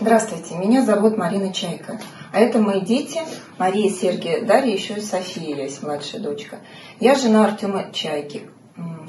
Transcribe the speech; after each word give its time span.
Здравствуйте, 0.00 0.54
меня 0.54 0.84
зовут 0.84 1.18
Марина 1.18 1.52
Чайка. 1.52 2.00
А 2.32 2.40
это 2.40 2.58
мои 2.58 2.80
дети, 2.80 3.20
Мария, 3.58 3.90
Сергей, 3.90 4.40
Дарья, 4.40 4.72
еще 4.72 4.94
и 4.94 5.00
София 5.00 5.54
есть, 5.54 5.82
младшая 5.82 6.20
дочка. 6.20 6.60
Я 6.98 7.14
жена 7.14 7.44
Артема 7.44 7.92
Чайки, 7.92 8.48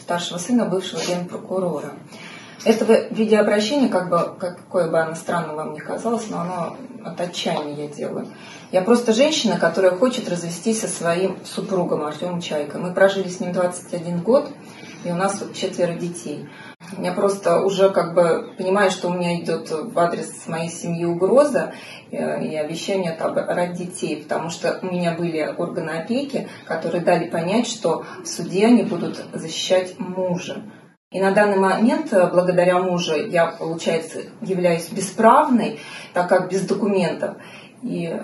старшего 0.01 0.37
сына 0.37 0.65
бывшего 0.65 0.99
генпрокурора. 0.99 1.93
Это 2.65 2.85
видеообращение, 3.11 3.89
как 3.89 4.09
бы, 4.09 4.35
какое 4.37 4.89
бы 4.89 4.99
оно 4.99 5.15
странно 5.15 5.53
вам 5.53 5.73
ни 5.73 5.79
казалось, 5.79 6.29
но 6.29 6.41
оно 6.41 6.77
от 7.03 7.19
отчаяния 7.19 7.85
я 7.85 7.87
делаю. 7.87 8.27
Я 8.71 8.81
просто 8.81 9.13
женщина, 9.13 9.57
которая 9.57 9.91
хочет 9.91 10.29
развестись 10.29 10.81
со 10.81 10.87
своим 10.87 11.37
супругом 11.45 12.03
Артемом 12.03 12.41
Чайко. 12.41 12.77
Мы 12.77 12.93
прожили 12.93 13.29
с 13.29 13.39
ним 13.39 13.53
21 13.53 14.19
год, 14.19 14.49
и 15.05 15.11
у 15.11 15.15
нас 15.15 15.43
четверо 15.55 15.93
детей. 15.93 16.47
Я 16.97 17.13
просто 17.13 17.61
уже 17.61 17.89
как 17.89 18.13
бы 18.13 18.53
понимаю, 18.57 18.91
что 18.91 19.09
у 19.09 19.13
меня 19.13 19.39
идет 19.39 19.69
в 19.71 19.97
адрес 19.97 20.47
моей 20.47 20.69
семьи 20.69 21.05
угроза 21.05 21.73
э, 22.11 22.43
и 22.43 22.55
обещание 22.55 23.11
отобрать 23.11 23.73
детей, 23.73 24.23
потому 24.23 24.49
что 24.49 24.79
у 24.81 24.87
меня 24.87 25.13
были 25.13 25.53
органы 25.57 25.91
опеки, 25.91 26.47
которые 26.65 27.03
дали 27.03 27.29
понять, 27.29 27.67
что 27.67 28.05
в 28.23 28.27
суде 28.27 28.67
они 28.67 28.83
будут 28.83 29.23
защищать 29.33 29.97
мужа. 29.97 30.63
И 31.11 31.19
на 31.19 31.31
данный 31.31 31.57
момент, 31.57 32.11
э, 32.11 32.27
благодаря 32.27 32.79
мужу, 32.79 33.15
я, 33.15 33.47
получается, 33.47 34.19
являюсь 34.41 34.89
бесправной, 34.89 35.79
так 36.13 36.27
как 36.27 36.49
без 36.49 36.65
документов. 36.67 37.37
И 37.81 38.19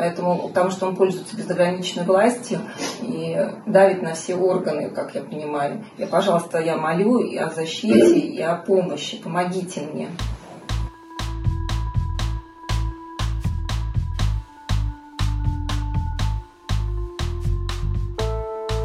поэтому, 0.00 0.48
потому 0.48 0.70
что 0.70 0.86
он 0.86 0.96
пользуется 0.96 1.36
безограниченной 1.36 2.06
властью 2.06 2.60
и 3.02 3.36
давит 3.66 4.00
на 4.00 4.14
все 4.14 4.34
органы, 4.34 4.88
как 4.88 5.14
я 5.14 5.20
понимаю. 5.20 5.84
И, 5.98 6.06
пожалуйста, 6.06 6.58
я 6.58 6.76
молю 6.76 7.18
и 7.18 7.36
о 7.36 7.50
защите, 7.50 8.18
и 8.18 8.40
о 8.40 8.56
помощи. 8.56 9.20
Помогите 9.22 9.82
мне. 9.82 10.08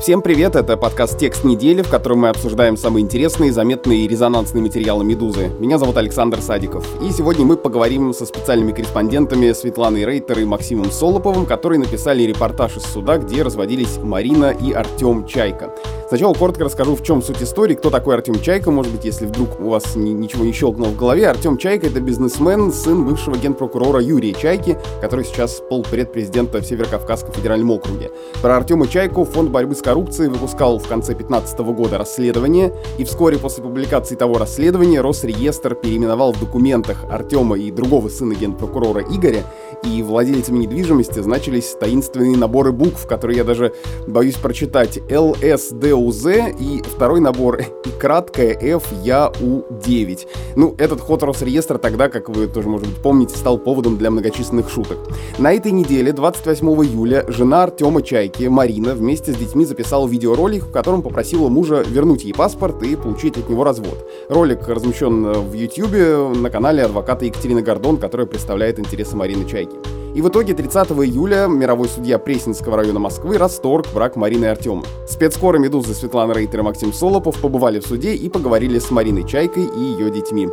Всем 0.05 0.21
привет, 0.21 0.55
это 0.55 0.77
подкаст 0.77 1.17
«Текст 1.17 1.43
недели», 1.43 1.81
в 1.81 1.89
котором 1.89 2.19
мы 2.19 2.29
обсуждаем 2.29 2.77
самые 2.77 3.01
интересные, 3.01 3.51
заметные 3.51 4.05
и 4.05 4.07
резонансные 4.07 4.61
материалы 4.61 5.03
«Медузы». 5.03 5.49
Меня 5.57 5.79
зовут 5.79 5.97
Александр 5.97 6.41
Садиков. 6.41 6.85
И 7.01 7.09
сегодня 7.09 7.43
мы 7.43 7.57
поговорим 7.57 8.13
со 8.13 8.27
специальными 8.27 8.71
корреспондентами 8.71 9.51
Светланой 9.51 10.05
Рейтер 10.05 10.37
и 10.37 10.45
Максимом 10.45 10.91
Солоповым, 10.91 11.47
которые 11.47 11.79
написали 11.79 12.21
репортаж 12.21 12.77
из 12.77 12.83
суда, 12.83 13.17
где 13.17 13.41
разводились 13.41 13.97
Марина 13.97 14.51
и 14.51 14.73
Артем 14.73 15.25
Чайка. 15.25 15.73
Сначала 16.07 16.35
коротко 16.35 16.65
расскажу, 16.65 16.95
в 16.95 17.01
чем 17.01 17.23
суть 17.23 17.41
истории, 17.41 17.73
кто 17.73 17.89
такой 17.89 18.13
Артем 18.13 18.39
Чайка, 18.39 18.69
может 18.69 18.91
быть, 18.91 19.05
если 19.05 19.25
вдруг 19.25 19.59
у 19.59 19.69
вас 19.69 19.95
ни, 19.95 20.11
ничего 20.11 20.45
не 20.45 20.51
щелкнуло 20.51 20.89
в 20.89 20.95
голове. 20.95 21.27
Артем 21.27 21.57
Чайка— 21.57 21.87
это 21.87 21.99
бизнесмен, 21.99 22.71
сын 22.71 23.05
бывшего 23.05 23.37
генпрокурора 23.37 24.01
Юрия 24.01 24.33
Чайки, 24.33 24.77
который 25.01 25.25
сейчас 25.25 25.63
полпред 25.67 26.13
президента 26.13 26.61
в 26.61 26.63
Северокавказском 26.63 27.33
федеральном 27.33 27.71
округе. 27.71 28.11
Про 28.43 28.57
Артема 28.57 28.87
Чайку 28.87 29.25
Фонд 29.25 29.49
борьбы 29.49 29.73
с 29.73 29.81
коррупцией 29.81 29.94
выпускал 29.95 30.77
в 30.77 30.87
конце 30.87 31.13
2015 31.13 31.59
года 31.59 31.97
расследование, 31.97 32.73
и 32.97 33.05
вскоре 33.05 33.37
после 33.37 33.63
публикации 33.63 34.15
того 34.15 34.37
расследования 34.37 35.01
Росреестр 35.01 35.75
переименовал 35.75 36.33
в 36.33 36.39
документах 36.39 37.05
Артема 37.09 37.57
и 37.57 37.71
другого 37.71 38.09
сына 38.09 38.33
генпрокурора 38.33 39.01
Игоря, 39.01 39.43
и 39.83 40.01
владельцами 40.03 40.59
недвижимости 40.59 41.19
значились 41.21 41.75
таинственные 41.79 42.37
наборы 42.37 42.71
букв, 42.71 43.07
которые 43.07 43.37
я 43.37 43.43
даже 43.43 43.73
боюсь 44.07 44.35
прочитать. 44.35 44.99
ЛСД 45.09 45.93
УЗ 45.93 46.25
и 46.59 46.81
второй 46.83 47.21
набор 47.21 47.61
и 47.61 47.89
краткое 47.99 48.53
FЯУ9. 48.55 50.27
Ну, 50.55 50.75
этот 50.77 50.99
ход 50.99 51.23
Росреестра 51.23 51.77
тогда, 51.77 52.09
как 52.09 52.29
вы 52.29 52.47
тоже, 52.47 52.67
может 52.67 52.87
быть, 52.87 52.97
помните, 52.97 53.37
стал 53.37 53.57
поводом 53.57 53.97
для 53.97 54.11
многочисленных 54.11 54.69
шуток. 54.69 54.97
На 55.37 55.53
этой 55.53 55.71
неделе, 55.71 56.11
28 56.11 56.67
июля, 56.85 57.25
жена 57.27 57.63
Артема 57.63 58.01
Чайки, 58.01 58.43
Марина, 58.45 58.93
вместе 58.93 59.31
с 59.31 59.35
детьми 59.35 59.65
записала 59.65 59.84
видеоролик, 60.07 60.65
в 60.65 60.71
котором 60.71 61.01
попросила 61.01 61.49
мужа 61.49 61.83
вернуть 61.87 62.23
ей 62.23 62.33
паспорт 62.33 62.83
и 62.83 62.95
получить 62.95 63.37
от 63.37 63.49
него 63.49 63.63
развод. 63.63 64.05
Ролик 64.29 64.67
размещен 64.67 65.31
в 65.31 65.53
YouTube 65.53 66.37
на 66.37 66.49
канале 66.49 66.83
адвоката 66.83 67.25
Екатерины 67.25 67.61
Гордон, 67.61 67.97
которая 67.97 68.27
представляет 68.27 68.79
интересы 68.79 69.15
Марины 69.15 69.47
Чайки. 69.47 69.75
И 70.15 70.21
в 70.21 70.29
итоге 70.29 70.53
30 70.53 70.91
июля 70.91 71.47
мировой 71.47 71.89
судья 71.89 72.17
Пресненского 72.17 72.77
района 72.77 72.99
Москвы 72.99 73.37
расторг 73.37 73.85
брак 73.93 74.15
Марины 74.15 74.45
и 74.45 74.47
Артема. 74.47 74.83
Спецскоры 75.07 75.59
«Медузы» 75.59 75.93
Светлана 75.93 76.33
Рейтер 76.33 76.61
и 76.61 76.63
Максим 76.63 76.93
Солопов 76.93 77.39
побывали 77.41 77.79
в 77.79 77.85
суде 77.85 78.15
и 78.15 78.29
поговорили 78.29 78.79
с 78.79 78.91
Мариной 78.91 79.27
Чайкой 79.27 79.65
и 79.65 79.79
ее 79.79 80.09
детьми. 80.09 80.47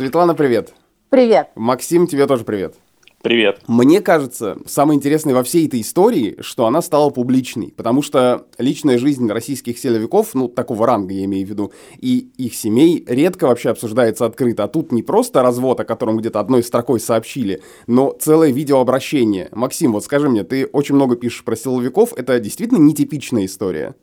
Светлана, 0.00 0.34
привет. 0.34 0.72
Привет. 1.10 1.50
Максим, 1.56 2.06
тебе 2.06 2.26
тоже 2.26 2.42
привет. 2.42 2.74
Привет. 3.20 3.60
Мне 3.66 4.00
кажется, 4.00 4.56
самое 4.64 4.96
интересное 4.96 5.34
во 5.34 5.42
всей 5.42 5.66
этой 5.66 5.82
истории, 5.82 6.38
что 6.40 6.64
она 6.64 6.80
стала 6.80 7.10
публичной, 7.10 7.74
потому 7.76 8.00
что 8.00 8.46
личная 8.56 8.96
жизнь 8.96 9.30
российских 9.30 9.78
силовиков, 9.78 10.32
ну, 10.32 10.48
такого 10.48 10.86
ранга 10.86 11.12
я 11.12 11.26
имею 11.26 11.46
в 11.46 11.50
виду, 11.50 11.72
и 11.98 12.30
их 12.38 12.54
семей 12.54 13.04
редко 13.06 13.46
вообще 13.46 13.68
обсуждается 13.68 14.24
открыто. 14.24 14.64
А 14.64 14.68
тут 14.68 14.90
не 14.90 15.02
просто 15.02 15.42
развод, 15.42 15.80
о 15.80 15.84
котором 15.84 16.16
где-то 16.16 16.40
одной 16.40 16.62
строкой 16.62 16.98
сообщили, 16.98 17.60
но 17.86 18.16
целое 18.18 18.52
видеообращение. 18.52 19.50
Максим, 19.52 19.92
вот 19.92 20.02
скажи 20.02 20.30
мне, 20.30 20.44
ты 20.44 20.64
очень 20.64 20.94
много 20.94 21.16
пишешь 21.16 21.44
про 21.44 21.56
силовиков, 21.56 22.14
это 22.16 22.40
действительно 22.40 22.78
нетипичная 22.78 23.44
история? 23.44 23.94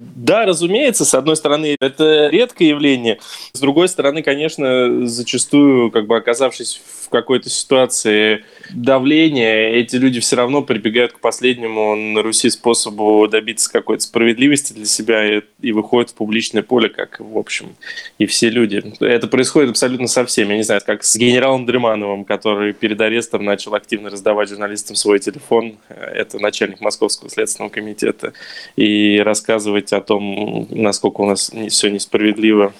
Да, 0.00 0.44
разумеется, 0.44 1.04
с 1.04 1.14
одной 1.14 1.36
стороны, 1.36 1.76
это 1.80 2.28
редкое 2.28 2.70
явление. 2.70 3.20
С 3.52 3.60
другой 3.60 3.88
стороны, 3.88 4.22
конечно, 4.22 5.06
зачастую, 5.06 5.92
как 5.92 6.08
бы 6.08 6.16
оказавшись 6.16 6.80
в 7.02 7.08
какой-то 7.10 7.48
ситуации 7.48 8.44
давления, 8.70 9.68
эти 9.68 9.94
люди 9.94 10.18
все 10.18 10.34
равно 10.34 10.62
прибегают 10.62 11.12
к 11.12 11.20
последнему 11.20 11.94
на 11.94 12.22
Руси 12.22 12.50
способу 12.50 13.28
добиться 13.28 13.70
какой-то 13.70 14.02
справедливости 14.02 14.72
для 14.72 14.86
себя 14.86 15.38
и, 15.38 15.42
и 15.60 15.70
выходят 15.70 16.10
в 16.10 16.14
публичное 16.14 16.64
поле, 16.64 16.88
как, 16.88 17.20
в 17.20 17.38
общем, 17.38 17.76
и 18.18 18.26
все 18.26 18.48
люди. 18.48 18.82
Это 18.98 19.28
происходит 19.28 19.70
абсолютно 19.70 20.08
со 20.08 20.24
всеми. 20.26 20.52
Я 20.52 20.56
не 20.56 20.64
знаю, 20.64 20.80
как 20.84 21.04
с 21.04 21.14
генералом 21.14 21.66
Дремановым, 21.66 22.24
который 22.24 22.72
перед 22.72 23.00
арестом 23.00 23.44
начал 23.44 23.74
активно 23.74 24.10
раздавать 24.10 24.48
журналистам 24.48 24.96
свой 24.96 25.20
телефон. 25.20 25.76
Это 25.88 26.40
начальник 26.40 26.80
Московского 26.80 27.30
следственного 27.30 27.70
комитета. 27.70 28.32
И 28.76 29.20
рассказывать 29.24 29.83
о 29.92 30.00
том, 30.00 30.66
насколько 30.70 31.20
у 31.20 31.26
нас 31.26 31.50
все 31.68 31.90
несправедливо. 31.90 32.72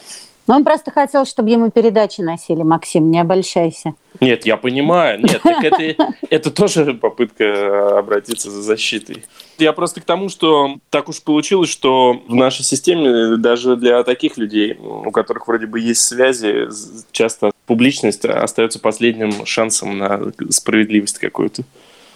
Но 0.46 0.56
он 0.56 0.64
просто 0.64 0.90
хотел, 0.90 1.24
чтобы 1.24 1.50
ему 1.50 1.70
передачи 1.70 2.20
носили, 2.20 2.62
Максим, 2.62 3.10
не 3.10 3.18
обольщайся. 3.18 3.94
Нет, 4.20 4.44
я 4.44 4.58
понимаю. 4.58 5.20
Нет, 5.22 5.40
так 5.42 5.64
это, 5.64 5.96
это 6.30 6.50
тоже 6.50 6.92
попытка 6.94 7.98
обратиться 7.98 8.50
за 8.50 8.60
защитой. 8.60 9.24
Я 9.58 9.72
просто 9.72 10.02
к 10.02 10.04
тому, 10.04 10.28
что 10.28 10.76
так 10.90 11.08
уж 11.08 11.22
получилось, 11.22 11.70
что 11.70 12.20
в 12.28 12.34
нашей 12.34 12.62
системе 12.62 13.36
даже 13.38 13.76
для 13.76 14.02
таких 14.02 14.36
людей, 14.36 14.74
у 14.78 15.10
которых 15.10 15.48
вроде 15.48 15.66
бы 15.66 15.80
есть 15.80 16.02
связи, 16.02 16.68
часто 17.10 17.52
публичность 17.64 18.24
остается 18.26 18.78
последним 18.78 19.46
шансом 19.46 19.96
на 19.96 20.32
справедливость 20.50 21.18
какую-то. 21.18 21.62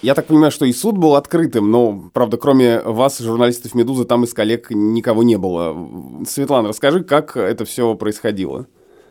Я 0.01 0.15
так 0.15 0.27
понимаю, 0.27 0.53
что 0.53 0.65
и 0.65 0.73
суд 0.73 0.97
был 0.97 1.17
открытым, 1.17 1.71
но, 1.71 2.11
правда, 2.13 2.37
кроме 2.37 2.81
вас, 2.81 3.19
журналистов 3.19 3.75
«Медузы», 3.75 4.05
там 4.05 4.23
из 4.23 4.33
коллег 4.33 4.69
никого 4.71 5.25
не 5.25 5.37
было. 5.37 5.77
Светлана, 6.25 6.69
расскажи, 6.69 7.03
как 7.03 7.37
это 7.37 7.65
все 7.65 7.97
происходило? 7.97 8.69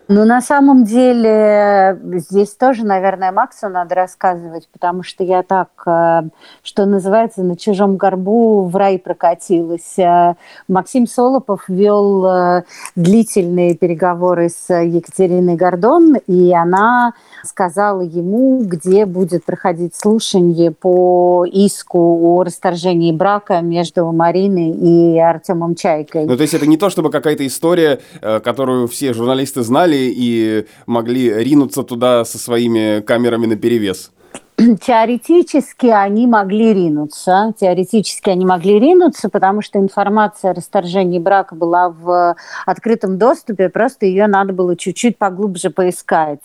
Ну, 0.10 0.24
на 0.24 0.42
самом 0.42 0.86
деле, 0.86 2.00
здесь 2.14 2.52
тоже, 2.52 2.86
наверное, 2.86 3.34
Максу 3.34 3.68
надо 3.68 3.94
рассказывать, 3.96 4.70
потому 4.72 5.04
что 5.04 5.22
я 5.26 5.44
так, 5.44 5.68
э, 5.86 6.22
что 6.64 6.86
называется, 6.86 7.44
на 7.44 7.58
чужом 7.58 7.98
горбу 7.98 8.64
в 8.64 8.76
рай 8.78 9.00
прокатилась. 9.00 10.00
Э, 10.00 10.36
Максим 10.70 11.08
Солопов 11.08 11.68
вел 11.68 12.26
э, 12.26 12.64
длительные 12.96 13.76
переговоры 13.76 14.48
с 14.48 14.74
Екатериной 14.74 15.56
Гордон, 15.58 16.16
и 16.26 16.54
она 16.54 17.12
сказала 17.44 18.00
ему, 18.00 18.62
где 18.64 19.06
будет 19.06 19.44
проходить 19.44 19.94
слушание 19.94 20.72
по 20.72 21.46
иску 21.46 22.00
о 22.00 22.44
расторжении 22.44 23.12
брака 23.12 23.60
между 23.60 24.10
Мариной 24.14 24.70
и 24.70 25.20
Артемом 25.20 25.76
Чайкой. 25.76 26.26
Ну, 26.26 26.38
то 26.38 26.44
есть 26.44 26.54
это 26.54 26.66
не 26.66 26.78
то, 26.78 26.90
чтобы 26.90 27.12
какая-то 27.12 27.46
история, 27.46 28.00
которую 28.22 28.88
все 28.88 29.14
журналисты 29.14 29.64
знали, 29.64 29.97
и 30.06 30.66
могли 30.86 31.34
ринуться 31.34 31.84
туда 31.84 32.26
со 32.26 32.38
своими 32.38 33.02
камерами 33.02 33.46
на 33.46 33.56
перевес. 33.56 34.12
теоретически 34.58 35.88
они 35.88 36.28
могли 36.28 36.74
ринуться. 36.74 37.54
Теоретически 37.60 38.30
они 38.30 38.46
могли 38.46 38.80
ринуться, 38.80 39.30
потому 39.30 39.62
что 39.62 39.80
информация 39.80 40.52
о 40.52 40.54
расторжении 40.54 41.20
брака 41.20 41.56
была 41.56 41.90
в 41.90 42.36
открытом 42.66 43.18
доступе, 43.18 43.70
просто 43.70 44.06
ее 44.06 44.28
надо 44.28 44.54
было 44.54 44.76
чуть-чуть 44.76 45.18
поглубже 45.18 45.70
поискать. 45.70 46.42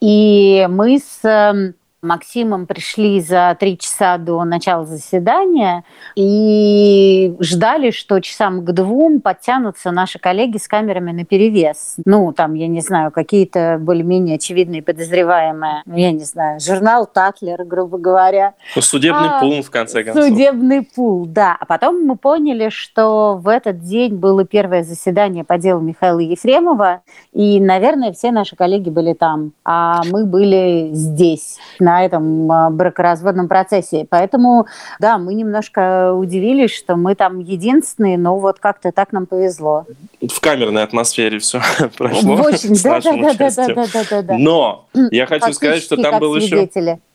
И 0.00 0.66
мы 0.70 0.98
с 0.98 1.24
эм, 1.24 1.74
Максимом 2.02 2.66
пришли 2.66 3.20
за 3.20 3.56
три 3.58 3.76
часа 3.76 4.18
до 4.18 4.44
начала 4.44 4.84
заседания 4.84 5.84
и 6.14 7.34
ждали, 7.40 7.90
что 7.90 8.20
часам 8.20 8.64
к 8.64 8.72
двум 8.72 9.20
подтянутся 9.20 9.90
наши 9.90 10.18
коллеги 10.18 10.58
с 10.58 10.68
камерами 10.68 11.10
на 11.10 11.24
перевес. 11.24 11.96
Ну, 12.04 12.32
там, 12.32 12.54
я 12.54 12.68
не 12.68 12.80
знаю, 12.80 13.10
какие-то 13.10 13.78
более-менее 13.80 14.36
очевидные 14.36 14.82
подозреваемые, 14.82 15.82
ну, 15.86 15.96
я 15.96 16.12
не 16.12 16.24
знаю, 16.24 16.60
журнал 16.60 17.06
Татлер, 17.06 17.64
грубо 17.64 17.98
говоря. 17.98 18.54
Ну, 18.76 18.82
судебный 18.82 19.28
а, 19.28 19.40
пул, 19.40 19.62
в 19.62 19.70
конце 19.70 20.04
концов. 20.04 20.24
Судебный 20.24 20.82
пул, 20.82 21.26
да. 21.26 21.56
А 21.58 21.66
потом 21.66 22.04
мы 22.04 22.16
поняли, 22.16 22.68
что 22.68 23.36
в 23.36 23.48
этот 23.48 23.80
день 23.80 24.14
было 24.14 24.44
первое 24.44 24.84
заседание 24.84 25.42
по 25.44 25.58
делу 25.58 25.80
Михаила 25.80 26.20
Ефремова, 26.20 27.02
и, 27.32 27.60
наверное, 27.60 28.12
все 28.12 28.30
наши 28.30 28.54
коллеги 28.54 28.90
были 28.90 29.14
там, 29.14 29.52
а 29.64 30.02
мы 30.10 30.24
были 30.24 30.90
здесь, 30.92 31.58
на 31.88 32.04
этом 32.04 32.52
а, 32.52 32.70
бракоразводном 32.70 33.48
процессе. 33.48 34.06
Поэтому, 34.08 34.66
да, 35.00 35.16
мы 35.16 35.32
немножко 35.32 36.12
удивились, 36.12 36.74
что 36.74 36.96
мы 36.96 37.14
там 37.14 37.38
единственные, 37.38 38.18
но 38.18 38.38
вот 38.38 38.58
как-то 38.58 38.92
так 38.92 39.12
нам 39.12 39.24
повезло. 39.24 39.86
В 40.20 40.40
камерной 40.40 40.82
атмосфере 40.82 41.38
все 41.38 41.62
прошло. 41.96 42.34
Очень, 42.34 42.74
да, 42.82 43.00
да, 43.00 43.12
да, 43.16 43.32
да, 43.32 43.66
да, 43.74 43.86
да, 43.92 44.02
да, 44.10 44.22
да. 44.22 44.38
Но 44.38 44.86
я 45.10 45.24
хочу 45.26 45.52
сказать, 45.54 45.82
что 45.82 45.96
там 45.96 46.20
был 46.20 46.36
еще... 46.36 46.68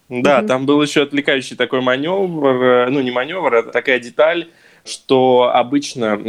Да, 0.10 0.42
там 0.44 0.66
был 0.66 0.82
еще 0.82 1.04
отвлекающий 1.04 1.56
такой 1.56 1.82
маневр, 1.82 2.64
э, 2.64 2.90
ну 2.90 3.00
не 3.00 3.10
маневр, 3.10 3.56
а 3.56 3.64
такая 3.64 4.00
деталь, 4.00 4.50
что 4.86 5.50
обычно 5.54 6.20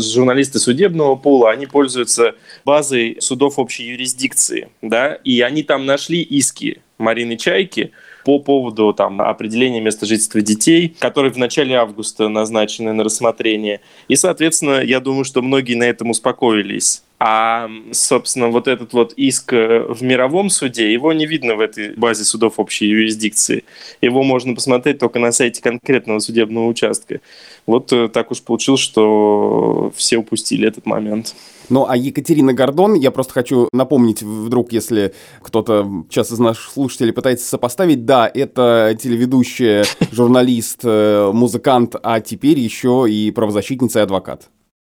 журналисты 0.00 0.58
судебного 0.58 1.14
пола, 1.16 1.50
они 1.50 1.66
пользуются 1.66 2.34
базой 2.64 3.18
судов 3.20 3.58
общей 3.58 3.84
юрисдикции, 3.84 4.70
да, 4.80 5.14
и 5.14 5.40
они 5.42 5.62
там 5.62 5.84
нашли 5.84 6.22
иски 6.22 6.80
Марины 7.02 7.36
Чайки 7.36 7.92
по 8.24 8.38
поводу 8.38 8.92
там, 8.92 9.20
определения 9.20 9.80
места 9.80 10.06
жительства 10.06 10.40
детей, 10.40 10.96
которые 10.98 11.32
в 11.32 11.38
начале 11.38 11.74
августа 11.74 12.28
назначены 12.28 12.92
на 12.92 13.04
рассмотрение. 13.04 13.80
И, 14.08 14.16
соответственно, 14.16 14.80
я 14.80 15.00
думаю, 15.00 15.24
что 15.24 15.42
многие 15.42 15.74
на 15.74 15.84
этом 15.84 16.10
успокоились. 16.10 17.02
А, 17.24 17.70
собственно, 17.92 18.48
вот 18.48 18.66
этот 18.66 18.92
вот 18.94 19.12
иск 19.12 19.52
э, 19.52 19.86
в 19.88 20.02
мировом 20.02 20.50
суде, 20.50 20.92
его 20.92 21.12
не 21.12 21.24
видно 21.24 21.54
в 21.54 21.60
этой 21.60 21.94
базе 21.94 22.24
судов 22.24 22.58
общей 22.58 22.88
юрисдикции. 22.88 23.62
Его 24.00 24.24
можно 24.24 24.56
посмотреть 24.56 24.98
только 24.98 25.20
на 25.20 25.30
сайте 25.30 25.62
конкретного 25.62 26.18
судебного 26.18 26.66
участка. 26.66 27.20
Вот 27.64 27.92
э, 27.92 28.08
так 28.08 28.32
уж 28.32 28.42
получилось, 28.42 28.80
что 28.80 29.92
все 29.94 30.16
упустили 30.16 30.66
этот 30.66 30.84
момент. 30.84 31.36
Ну, 31.68 31.86
а 31.88 31.96
Екатерина 31.96 32.54
Гордон, 32.54 32.94
я 32.94 33.12
просто 33.12 33.34
хочу 33.34 33.68
напомнить, 33.72 34.22
вдруг, 34.22 34.72
если 34.72 35.14
кто-то 35.42 35.88
сейчас 36.10 36.32
из 36.32 36.40
наших 36.40 36.72
слушателей 36.72 37.12
пытается 37.12 37.46
сопоставить, 37.46 38.04
да, 38.04 38.28
это 38.34 38.98
телеведущая, 39.00 39.84
журналист, 40.10 40.80
э, 40.82 41.30
музыкант, 41.32 41.94
а 42.02 42.20
теперь 42.20 42.58
еще 42.58 43.06
и 43.08 43.30
правозащитница 43.30 44.00
и 44.00 44.02
адвокат. 44.02 44.48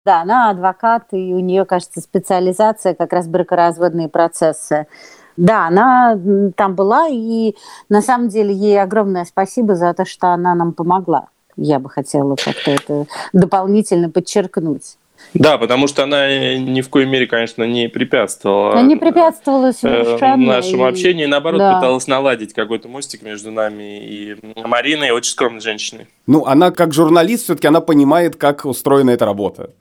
Да, 0.05 0.21
она 0.21 0.51
адвокат, 0.51 1.07
и 1.13 1.33
у 1.33 1.39
нее, 1.39 1.65
кажется, 1.65 1.99
специализация 1.99 2.93
как 2.93 3.11
раз 3.11 3.27
бракоразводные 3.27 4.07
процессы. 4.07 4.85
Да, 5.35 5.65
она 5.65 6.17
там 6.55 6.75
была, 6.75 7.07
и 7.09 7.55
на 7.89 8.03
самом 8.03 8.29
деле 8.29 8.53
ей 8.53 8.79
огромное 8.79 9.25
спасибо 9.25 9.73
за 9.73 9.93
то, 9.95 10.05
что 10.05 10.27
она 10.27 10.53
нам 10.53 10.73
помогла. 10.73 11.29
Я 11.57 11.79
бы 11.79 11.89
хотела 11.89 12.35
как-то 12.35 12.69
это 12.69 13.05
дополнительно 13.33 14.11
подчеркнуть. 14.11 14.97
Да, 15.33 15.57
потому 15.57 15.87
что 15.87 16.03
она 16.03 16.27
э, 16.27 16.57
ни 16.57 16.81
в 16.81 16.89
коей 16.89 17.05
мере, 17.05 17.27
конечно, 17.27 17.63
не 17.63 17.89
препятствовала. 17.89 18.73
Она 18.73 18.83
не 18.83 18.95
препятствовала 18.95 19.67
э, 19.67 19.73
совершенно. 19.73 20.45
Нашему 20.55 20.85
и... 20.85 20.89
общению, 20.89 21.29
наоборот, 21.29 21.59
да. 21.59 21.75
пыталась 21.75 22.07
наладить 22.07 22.53
какой-то 22.53 22.87
мостик 22.87 23.21
между 23.21 23.51
нами 23.51 23.99
и 23.99 24.37
Мариной, 24.55 25.11
очень 25.11 25.31
скромной 25.31 25.61
женщиной. 25.61 26.07
Ну, 26.27 26.45
она 26.45 26.71
как 26.71 26.93
журналист, 26.93 27.43
все-таки 27.43 27.67
она 27.67 27.81
понимает, 27.81 28.35
как 28.35 28.65
устроена 28.65 29.11
эта 29.11 29.25
работа. 29.25 29.71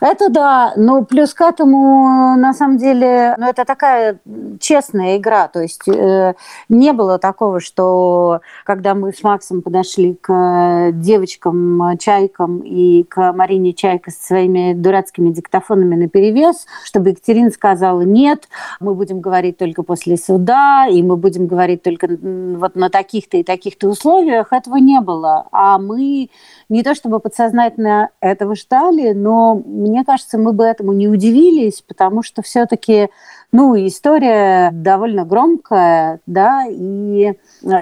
Это 0.00 0.28
да, 0.28 0.72
но 0.76 1.04
плюс 1.04 1.32
к 1.34 1.40
этому, 1.40 2.36
на 2.36 2.52
самом 2.52 2.78
деле, 2.78 3.34
ну, 3.38 3.48
это 3.48 3.64
такая 3.64 4.18
честная 4.60 5.16
игра. 5.16 5.48
То 5.48 5.60
есть 5.60 5.88
э, 5.88 6.34
не 6.68 6.92
было 6.92 7.18
такого, 7.18 7.60
что 7.60 8.40
когда 8.64 8.94
мы 8.94 9.12
с 9.12 9.22
Максом 9.22 9.62
подошли 9.62 10.14
к 10.20 10.90
девочкам, 10.92 11.96
чайкам 11.98 12.60
и 12.60 13.02
к 13.04 13.32
Марине 13.32 13.72
Чайка 13.72 14.10
со 14.10 14.26
своими 14.26 14.72
дурацкими 14.80 15.30
диктофонами 15.30 15.94
на 15.94 16.08
перевес, 16.08 16.66
чтобы 16.84 17.10
Екатерина 17.10 17.50
сказала, 17.50 18.02
нет, 18.02 18.48
мы 18.80 18.94
будем 18.94 19.20
говорить 19.20 19.56
только 19.58 19.82
после 19.82 20.16
суда, 20.16 20.86
и 20.90 21.02
мы 21.02 21.16
будем 21.16 21.46
говорить 21.46 21.82
только 21.82 22.08
вот 22.08 22.74
на 22.76 22.90
таких-то 22.90 23.36
и 23.36 23.42
таких-то 23.42 23.88
условиях, 23.88 24.52
этого 24.52 24.76
не 24.76 25.00
было. 25.00 25.46
А 25.52 25.78
мы 25.78 26.30
не 26.68 26.82
то 26.82 26.94
чтобы 26.94 27.20
подсознательно 27.20 28.10
этого 28.20 28.54
ждали, 28.54 29.12
но 29.12 29.54
мне 29.64 30.04
кажется, 30.04 30.38
мы 30.38 30.52
бы 30.52 30.64
этому 30.64 30.92
не 30.92 31.08
удивились, 31.08 31.82
потому 31.82 32.22
что 32.22 32.42
все-таки 32.42 33.08
ну, 33.50 33.74
история 33.76 34.70
довольно 34.72 35.24
громкая, 35.24 36.20
да, 36.26 36.66
и 36.68 37.32
э, 37.32 37.34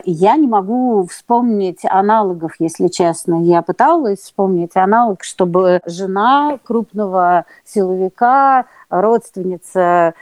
я 0.04 0.36
не 0.36 0.46
могу 0.46 1.06
вспомнить 1.10 1.80
аналогов, 1.84 2.52
если 2.60 2.86
честно. 2.86 3.42
Я 3.42 3.62
пыталась 3.62 4.20
вспомнить 4.20 4.76
аналог, 4.76 5.24
чтобы 5.24 5.80
жена 5.84 6.60
крупного 6.62 7.46
силовика, 7.64 8.66
родственница 8.90 10.14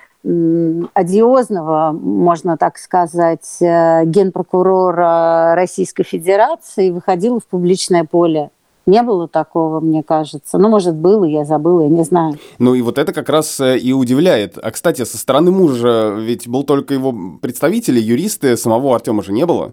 одиозного, 0.94 1.92
можно 1.92 2.56
так 2.56 2.78
сказать, 2.78 3.58
э, 3.60 4.06
генпрокурора 4.06 5.54
Российской 5.54 6.04
Федерации 6.04 6.88
выходила 6.90 7.40
в 7.40 7.44
публичное 7.44 8.04
поле. 8.04 8.50
Не 8.86 9.02
было 9.02 9.28
такого, 9.28 9.80
мне 9.80 10.02
кажется. 10.02 10.58
Ну, 10.58 10.68
может, 10.68 10.94
было, 10.94 11.24
я 11.24 11.44
забыла, 11.44 11.82
я 11.82 11.88
не 11.88 12.04
знаю. 12.04 12.38
Ну 12.58 12.74
и 12.74 12.82
вот 12.82 12.98
это 12.98 13.12
как 13.12 13.28
раз 13.28 13.60
э, 13.60 13.78
и 13.78 13.92
удивляет. 13.92 14.58
А, 14.62 14.70
кстати, 14.70 15.04
со 15.04 15.18
стороны 15.18 15.50
мужа 15.50 16.14
ведь 16.18 16.48
был 16.48 16.64
только 16.64 16.94
его 16.94 17.14
представители, 17.40 18.00
юристы, 18.00 18.56
самого 18.56 18.94
Артема 18.94 19.22
же 19.22 19.32
не 19.32 19.46
было. 19.46 19.72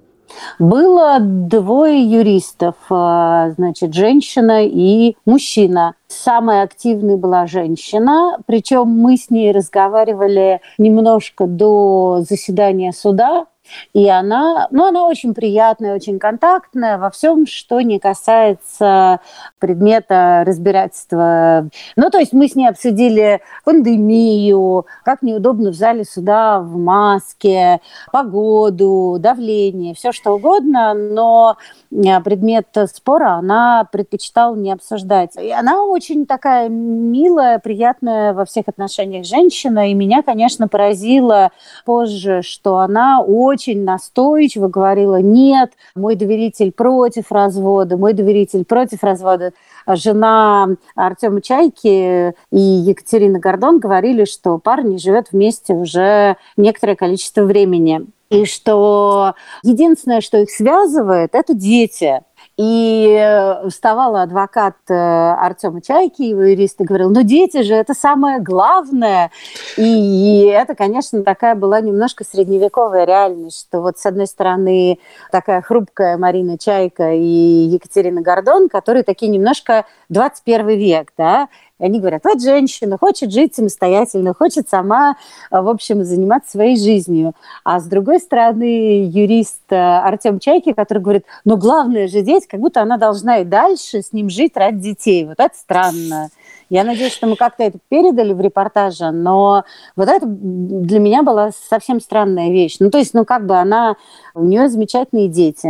Было 0.60 1.18
двое 1.19 2.02
юристов, 2.04 2.75
э, 2.90 3.54
значит, 3.58 3.94
женщина 3.94 4.66
и 4.66 5.16
мужчина. 5.25 5.96
Самой 6.08 6.62
активной 6.62 7.18
была 7.18 7.48
женщина, 7.48 8.38
причем 8.46 8.88
мы 8.88 9.18
с 9.18 9.30
ней 9.30 9.52
разговаривали 9.52 10.62
немножко 10.78 11.48
до 11.48 12.24
заседания 12.28 12.92
суда, 12.92 13.46
и 13.94 14.07
она, 14.09 14.68
ну, 14.71 14.85
она 14.85 15.05
очень 15.07 15.34
приятная, 15.34 15.96
очень 15.96 16.19
контактная 16.19 16.98
во 16.98 17.10
всем, 17.10 17.46
что 17.46 17.81
не 17.81 18.00
касается 18.00 19.19
предмета 19.60 20.43
разбирательства. 20.46 21.69
Ну, 21.96 22.10
то 22.10 22.19
есть 22.19 22.34
мы 22.34 22.48
с 22.48 22.55
ней 22.55 22.67
обсудили 22.67 23.41
пандемию, 23.63 24.86
как 25.03 25.22
неудобно 25.22 25.72
в 25.72 25.75
зале 25.75 26.03
суда 26.05 26.60
в 26.60 26.77
маске, 26.77 27.81
погоду, 28.12 29.17
давление, 29.19 29.93
все 29.93 30.12
что 30.12 30.34
угодно, 30.34 30.93
но 30.93 31.57
э, 31.91 32.22
предмет 32.22 32.67
спора 32.93 33.34
она 33.34 33.88
предпочитала 33.91 34.55
не 34.55 34.72
обсуждать. 34.72 35.36
И 35.38 35.51
она 35.51 35.84
очень 35.84 36.25
такая 36.25 36.69
милая, 36.69 37.60
приятная 37.60 38.34
во 38.34 38.46
всех 38.46 38.67
отношениях 38.67 39.25
женщина, 39.25 39.89
и 39.89 39.93
меня, 39.93 40.24
конечно, 40.24 40.67
поразило 40.67 41.51
позже, 41.86 42.41
что 42.41 42.79
она 42.79 43.22
очень 43.22 43.61
очень 43.62 43.84
настойчиво 43.84 44.68
говорила, 44.68 45.22
нет, 45.22 45.74
мой 45.96 46.15
доверитель 46.15 46.72
против 46.72 47.32
развода, 47.32 47.96
мой 47.96 48.13
доверитель 48.13 48.65
против 48.65 49.03
развода. 49.03 49.53
Жена 49.88 50.70
Артема 50.96 51.41
Чайки 51.41 52.34
и 52.51 52.60
Екатерина 52.60 53.39
Гордон 53.39 53.80
говорили, 53.80 54.25
что 54.25 54.58
пара 54.58 54.82
не 54.82 54.98
живет 54.98 55.27
вместе 55.32 55.74
уже 55.74 56.38
некоторое 56.58 56.96
количество 56.96 57.44
времени. 57.44 58.08
И 58.30 58.46
что 58.46 59.36
единственное, 59.62 60.22
что 60.22 60.38
их 60.38 60.50
связывает, 60.50 61.36
это 61.36 61.53
дети. 61.53 62.22
И 62.63 63.18
э, 63.20 63.70
вставала 63.70 64.22
адвокат 64.22 64.75
э, 64.88 64.94
Артема 64.94 65.82
Чайки, 65.82 66.22
его 66.22 66.44
юрист, 66.44 66.80
и 66.80 66.84
говорил, 66.84 67.10
ну 67.10 67.24
дети 67.24 67.63
же, 67.63 67.74
это 67.74 67.96
самое 67.96 68.39
главное. 68.39 69.32
И 69.77 70.44
это, 70.46 70.75
конечно, 70.75 71.24
такая 71.24 71.56
была 71.56 71.82
немножко 71.82 72.24
средневековая 72.24 73.06
реальность, 73.06 73.62
что 73.62 73.82
вот 73.82 73.98
с 73.98 74.06
одной 74.06 74.27
стороны 74.27 75.00
такая 75.32 75.63
хрупкая 75.63 76.20
Марина 76.20 76.60
Чайка 76.60 77.13
и 77.13 77.24
Екатерина 77.24 78.22
Гордон, 78.22 78.70
которые 78.70 79.01
такие 79.01 79.32
немножко 79.32 79.88
21 80.10 80.68
век, 80.77 81.13
да, 81.18 81.50
И 81.81 81.83
они 81.83 82.00
говорят, 82.00 82.23
вот 82.23 82.41
женщина 82.41 82.97
хочет 83.00 83.31
жить 83.31 83.55
самостоятельно, 83.55 84.35
хочет 84.35 84.69
сама, 84.69 85.17
в 85.50 85.67
общем, 85.67 86.03
заниматься 86.03 86.51
своей 86.51 86.77
жизнью. 86.77 87.33
А 87.63 87.79
с 87.79 87.85
другой 87.85 88.19
стороны, 88.19 89.09
юрист 89.09 89.63
э, 89.71 89.75
Артем 89.75 90.39
Чайки, 90.39 90.73
который 90.73 91.00
говорит, 91.00 91.25
ну 91.43 91.57
главное 91.57 92.07
же 92.07 92.21
дети, 92.21 92.45
как 92.47 92.59
будто 92.59 92.81
она 92.81 92.97
должна 92.97 93.39
и 93.39 93.45
дальше 93.45 94.03
с 94.03 94.13
ним 94.13 94.29
жить 94.29 94.55
ради 94.55 94.79
детей. 94.79 95.25
Вот 95.25 95.39
это 95.39 95.55
странно. 95.57 96.29
Я 96.72 96.86
надеюсь, 96.86 97.12
что 97.12 97.28
мы 97.28 97.36
как-то 97.36 97.63
это 97.63 97.80
передали 97.90 98.32
в 98.32 98.40
репортаже, 98.40 99.12
но 99.12 99.66
вот 99.98 100.08
это 100.08 100.25
для 100.25 101.00
меня 101.00 101.22
была 101.22 101.51
совсем 101.70 102.00
странная 102.00 102.50
вещь. 102.50 102.78
Ну, 102.80 102.90
то 102.90 102.98
есть, 102.98 103.13
ну, 103.13 103.25
как 103.25 103.46
бы 103.46 103.58
она... 103.58 103.98
У 104.34 104.46
нее 104.46 104.70
замечательные 104.70 105.28
дети. 105.28 105.70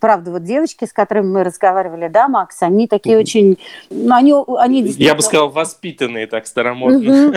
Правда, 0.00 0.30
вот 0.30 0.44
девочки, 0.44 0.86
с 0.86 0.94
которыми 0.94 1.26
мы 1.26 1.44
разговаривали, 1.44 2.08
да, 2.08 2.28
Макс, 2.28 2.62
они 2.62 2.88
такие 2.88 3.18
очень... 3.18 3.58
Ну, 3.90 4.14
они, 4.14 4.34
они 4.58 4.80
действительно... 4.80 5.10
Я 5.10 5.14
бы 5.14 5.20
сказал, 5.20 5.50
воспитанные 5.50 6.26
так 6.26 6.46
старомодно. 6.46 7.34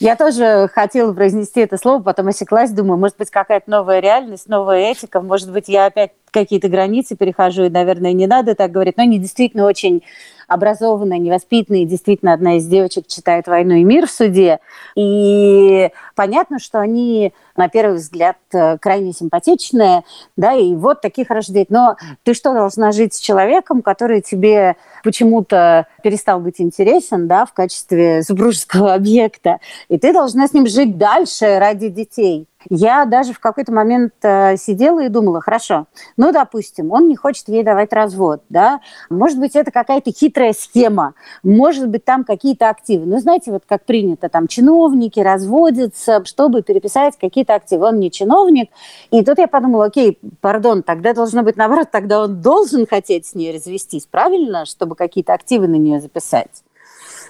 Я 0.00 0.16
тоже 0.16 0.70
хотела 0.72 1.12
произнести 1.12 1.60
это 1.60 1.76
слово, 1.76 2.02
потом 2.02 2.28
осеклась, 2.28 2.70
думаю, 2.70 2.98
может 2.98 3.18
быть, 3.18 3.30
какая-то 3.30 3.70
новая 3.70 4.00
реальность, 4.00 4.48
новая 4.48 4.90
этика, 4.90 5.20
может 5.20 5.52
быть, 5.52 5.68
я 5.68 5.86
опять 5.86 6.12
какие-то 6.30 6.68
границы 6.68 7.14
перехожу, 7.14 7.64
и, 7.64 7.68
наверное, 7.68 8.12
не 8.12 8.26
надо 8.26 8.54
так 8.54 8.72
говорить, 8.72 8.96
но 8.96 9.02
они 9.02 9.18
действительно 9.18 9.66
очень 9.66 10.02
образованная, 10.52 11.18
невоспитанная, 11.18 11.84
действительно 11.84 12.32
одна 12.32 12.56
из 12.56 12.66
девочек 12.66 13.06
читает 13.06 13.46
«Войну 13.46 13.74
и 13.74 13.84
мир» 13.84 14.06
в 14.06 14.10
суде. 14.10 14.60
И 14.94 15.90
понятно, 16.14 16.58
что 16.58 16.80
они, 16.80 17.32
на 17.56 17.68
первый 17.68 17.96
взгляд, 17.96 18.36
э, 18.52 18.78
крайне 18.78 19.12
симпатичные, 19.12 20.04
да, 20.36 20.54
и 20.54 20.74
вот 20.74 21.00
таких 21.00 21.30
рождеть. 21.30 21.70
Но 21.70 21.96
ты 22.22 22.34
что, 22.34 22.52
должна 22.52 22.92
жить 22.92 23.14
с 23.14 23.20
человеком, 23.20 23.82
который 23.82 24.20
тебе 24.20 24.76
почему-то 25.02 25.86
перестал 26.02 26.40
быть 26.40 26.60
интересен, 26.60 27.28
да, 27.28 27.46
в 27.46 27.52
качестве 27.52 28.22
супружеского 28.22 28.94
объекта, 28.94 29.58
и 29.88 29.98
ты 29.98 30.12
должна 30.12 30.48
с 30.48 30.52
ним 30.52 30.66
жить 30.66 30.98
дальше 30.98 31.58
ради 31.58 31.88
детей. 31.88 32.46
Я 32.70 33.04
даже 33.04 33.32
в 33.32 33.40
какой-то 33.40 33.72
момент 33.72 34.12
э, 34.22 34.56
сидела 34.56 35.00
и 35.00 35.08
думала, 35.08 35.40
хорошо, 35.40 35.86
ну, 36.16 36.32
допустим, 36.32 36.92
он 36.92 37.08
не 37.08 37.16
хочет 37.16 37.48
ей 37.48 37.62
давать 37.62 37.92
развод, 37.92 38.42
да, 38.48 38.80
может 39.10 39.38
быть, 39.38 39.56
это 39.56 39.70
какая-то 39.70 40.12
хитрая 40.12 40.52
схема, 40.52 41.14
может 41.42 41.88
быть, 41.88 42.04
там 42.04 42.24
какие-то 42.24 42.68
активы. 42.68 43.06
Ну, 43.06 43.18
знаете, 43.18 43.50
вот 43.50 43.64
как 43.66 43.84
принято, 43.84 44.28
там 44.28 44.46
чиновники 44.46 45.20
разводятся, 45.20 46.24
чтобы 46.24 46.62
переписать 46.62 47.16
какие-то 47.18 47.54
активы. 47.54 47.86
Он 47.86 47.98
не 47.98 48.10
чиновник. 48.10 48.70
И 49.10 49.24
тут 49.24 49.38
я 49.38 49.48
подумала, 49.48 49.86
окей, 49.86 50.18
пардон, 50.40 50.82
тогда 50.82 51.14
должно 51.14 51.42
быть 51.42 51.56
наоборот, 51.56 51.88
тогда 51.90 52.24
он 52.24 52.40
должен 52.40 52.86
хотеть 52.86 53.26
с 53.26 53.34
ней 53.34 53.52
развестись, 53.52 54.06
правильно, 54.06 54.64
чтобы 54.64 54.96
какие-то 54.96 55.34
активы 55.34 55.68
на 55.68 55.76
нее 55.76 56.00
записать. 56.00 56.62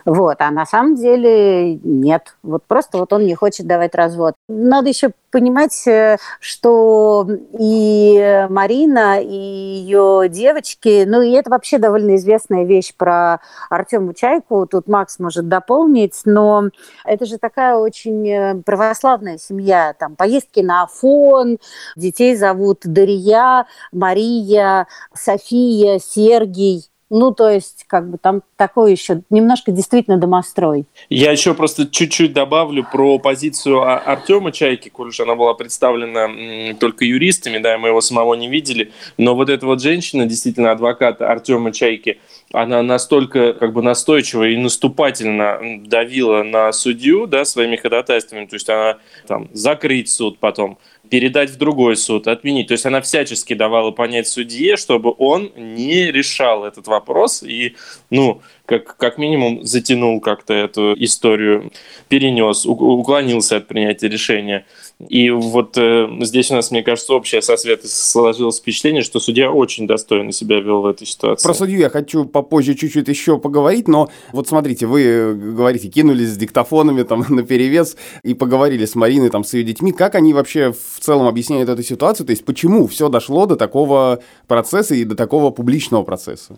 Вот. 0.05 0.37
А 0.41 0.51
на 0.51 0.67
самом 0.67 0.97
деле 0.97 1.77
нет. 1.77 2.37
Вот 2.43 2.65
просто 2.65 2.99
вот 2.99 3.13
он 3.13 3.27
не 3.27 3.35
хочет 3.35 3.67
давать 3.67 3.95
развод. 3.95 4.35
Надо 4.49 4.89
еще 4.89 5.13
понимать, 5.33 5.87
э, 5.89 6.19
что 6.39 7.27
и 7.59 8.47
Марина, 8.51 9.21
и 9.21 9.35
ее 9.35 10.29
девочки, 10.29 11.05
ну 11.07 11.23
и 11.23 11.33
это 11.33 11.51
вообще 11.51 11.79
довольно 11.79 12.17
известная 12.17 12.65
вещь 12.65 12.95
про 12.95 13.41
Артему 13.71 14.13
Чайку, 14.13 14.67
тут 14.67 14.87
Макс 14.87 15.19
может 15.19 15.49
дополнить, 15.49 16.21
но 16.27 16.69
это 17.05 17.25
же 17.25 17.39
такая 17.39 17.77
очень 17.77 18.29
э, 18.29 18.63
православная 18.63 19.39
семья, 19.39 19.95
там 19.99 20.15
поездки 20.17 20.61
на 20.61 20.83
Афон, 20.83 21.59
детей 21.97 22.37
зовут 22.37 22.81
Дарья, 22.85 23.67
Мария, 23.91 24.87
София, 25.15 25.99
Сергий, 25.99 26.92
ну, 27.13 27.31
то 27.31 27.51
есть, 27.51 27.85
как 27.87 28.11
бы 28.11 28.17
там 28.17 28.43
такой 28.57 28.93
еще 28.93 29.21
немножко 29.29 29.71
действительно 29.71 30.17
домострой. 30.17 30.87
Я 31.11 31.31
еще 31.31 31.53
просто 31.53 31.87
чуть-чуть 31.87 32.33
добавлю 32.33 32.87
про 32.91 33.19
позицию 33.19 33.83
Артема 33.83 34.51
Чайки, 34.51 34.89
коль 34.89 35.09
уж 35.09 35.21
она 35.21 35.35
была 35.35 35.53
представлена 35.53 36.75
только 36.81 37.05
юристами, 37.05 37.59
да, 37.59 37.77
мы 37.77 37.89
его 37.89 38.01
самого 38.01 38.33
не 38.33 38.49
видели, 38.49 38.93
но 39.19 39.35
вот 39.35 39.51
эта 39.51 39.67
вот 39.67 39.83
женщина, 39.83 40.25
действительно 40.25 40.71
адвокат 40.71 41.21
Артема 41.21 41.71
Чайки, 41.71 42.19
она 42.51 42.83
настолько 42.83 43.53
как 43.53 43.75
бы 43.75 43.83
настойчиво 43.83 44.49
и 44.49 44.57
наступательно 44.57 45.61
давила 45.85 46.43
на 46.43 46.73
судью, 46.73 47.27
да, 47.27 47.45
своими 47.45 47.77
ходатайствами, 47.77 48.47
то 48.47 48.57
есть 48.57 48.71
она 48.71 48.97
там 49.27 49.51
закрыть 49.53 50.09
суд 50.09 50.39
потом, 50.39 50.79
передать 51.11 51.51
в 51.51 51.57
другой 51.57 51.97
суд, 51.97 52.29
отменить. 52.29 52.69
То 52.69 52.73
есть 52.73 52.87
она 52.87 53.01
всячески 53.01 53.55
давала 53.55 53.91
понять 53.91 54.29
судье, 54.29 54.77
чтобы 54.77 55.15
он 55.19 55.53
не 55.57 56.11
решал 56.11 56.65
этот 56.65 56.87
вопрос 56.87 57.43
и, 57.43 57.77
ну, 58.11 58.41
как, 58.67 58.97
как 58.97 59.19
минимум 59.19 59.65
затянул 59.65 60.21
как-то 60.21 60.55
эту 60.55 60.95
историю, 61.03 61.73
перенес, 62.09 62.65
уклонился 62.65 63.57
от 63.57 63.69
принятия 63.69 64.09
решения. 64.09 64.65
И 65.09 65.31
вот 65.31 65.77
э, 65.77 66.09
здесь 66.21 66.51
у 66.51 66.55
нас, 66.55 66.71
мне 66.71 66.83
кажется, 66.83 67.15
общее 67.15 67.43
со 67.43 67.57
Светой 67.57 67.89
сложилось 67.89 68.59
впечатление, 68.59 69.03
что 69.03 69.21
судья 69.21 69.51
очень 69.51 69.87
достойно 69.87 70.33
себя 70.33 70.61
вел 70.61 70.83
в 70.83 70.87
этой 70.87 71.07
ситуации. 71.07 71.47
Про 71.47 71.55
судью 71.55 71.79
я 71.79 71.89
хочу 71.89 72.25
попозже 72.25 72.75
чуть-чуть 72.75 73.09
еще 73.09 73.39
поговорить, 73.39 73.89
но 73.89 74.11
вот 74.33 74.49
смотрите, 74.49 74.87
вы 74.87 75.03
э, 75.03 75.33
говорите, 75.35 75.89
кинулись 75.89 76.29
с 76.29 76.37
диктофонами 76.37 77.03
там 77.03 77.25
на 77.29 77.43
перевес 77.43 77.97
и 78.23 78.35
поговорили 78.35 78.85
с 78.85 78.95
Мариной, 78.95 79.31
там, 79.31 79.45
с 79.45 79.55
ее 79.55 79.65
детьми. 79.65 79.93
Как 79.93 80.15
они 80.15 80.33
вообще 80.33 80.73
в 80.73 81.01
целом 81.01 81.27
объясняют 81.27 81.69
эту 81.69 81.83
ситуацию? 81.83 82.27
То 82.27 82.31
есть 82.31 82.45
почему 82.45 82.87
все 82.87 83.09
дошло 83.09 83.47
до 83.47 83.57
такого 83.57 84.21
процесса 84.47 84.95
и 84.95 85.05
до 85.05 85.17
такого 85.17 85.51
публичного 85.51 86.03
процесса? 86.03 86.57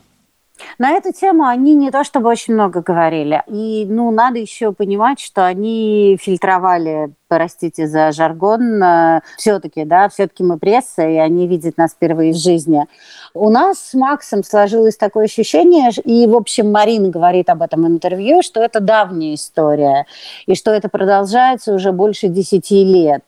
На 0.79 0.93
эту 0.93 1.13
тему 1.13 1.45
они 1.45 1.75
не 1.75 1.91
то 1.91 2.05
чтобы 2.05 2.29
очень 2.29 2.55
много 2.55 2.81
говорили. 2.81 3.43
И, 3.49 3.87
ну, 3.89 4.11
надо 4.11 4.39
еще 4.39 4.73
понимать, 4.73 5.21
что 5.21 5.45
они 5.45 6.17
фильтровали 6.21 7.13
простите 7.35 7.89
за 7.89 8.13
жаргон, 8.13 8.83
э, 8.83 9.21
все-таки, 9.37 9.85
да, 9.85 10.09
все-таки 10.09 10.45
мы 10.45 10.57
пресса, 10.57 11.03
и 11.03 11.17
они 11.17 11.49
видят 11.49 11.77
нас 11.77 11.93
впервые 11.93 12.33
в 12.33 12.37
жизни. 12.37 12.87
У 13.35 13.51
нас 13.51 13.79
с 13.79 13.95
Максом 13.95 14.45
сложилось 14.45 14.97
такое 14.97 15.25
ощущение, 15.25 15.91
и, 16.05 16.29
в 16.29 16.37
общем, 16.37 16.71
Марина 16.71 17.09
говорит 17.09 17.51
об 17.51 17.63
этом 17.63 17.87
интервью, 17.87 18.43
что 18.43 18.63
это 18.63 18.79
давняя 18.79 19.35
история, 19.35 20.07
и 20.47 20.55
что 20.55 20.71
это 20.71 20.89
продолжается 20.89 21.75
уже 21.75 21.91
больше 21.91 22.29
десяти 22.29 22.85
лет. 22.85 23.25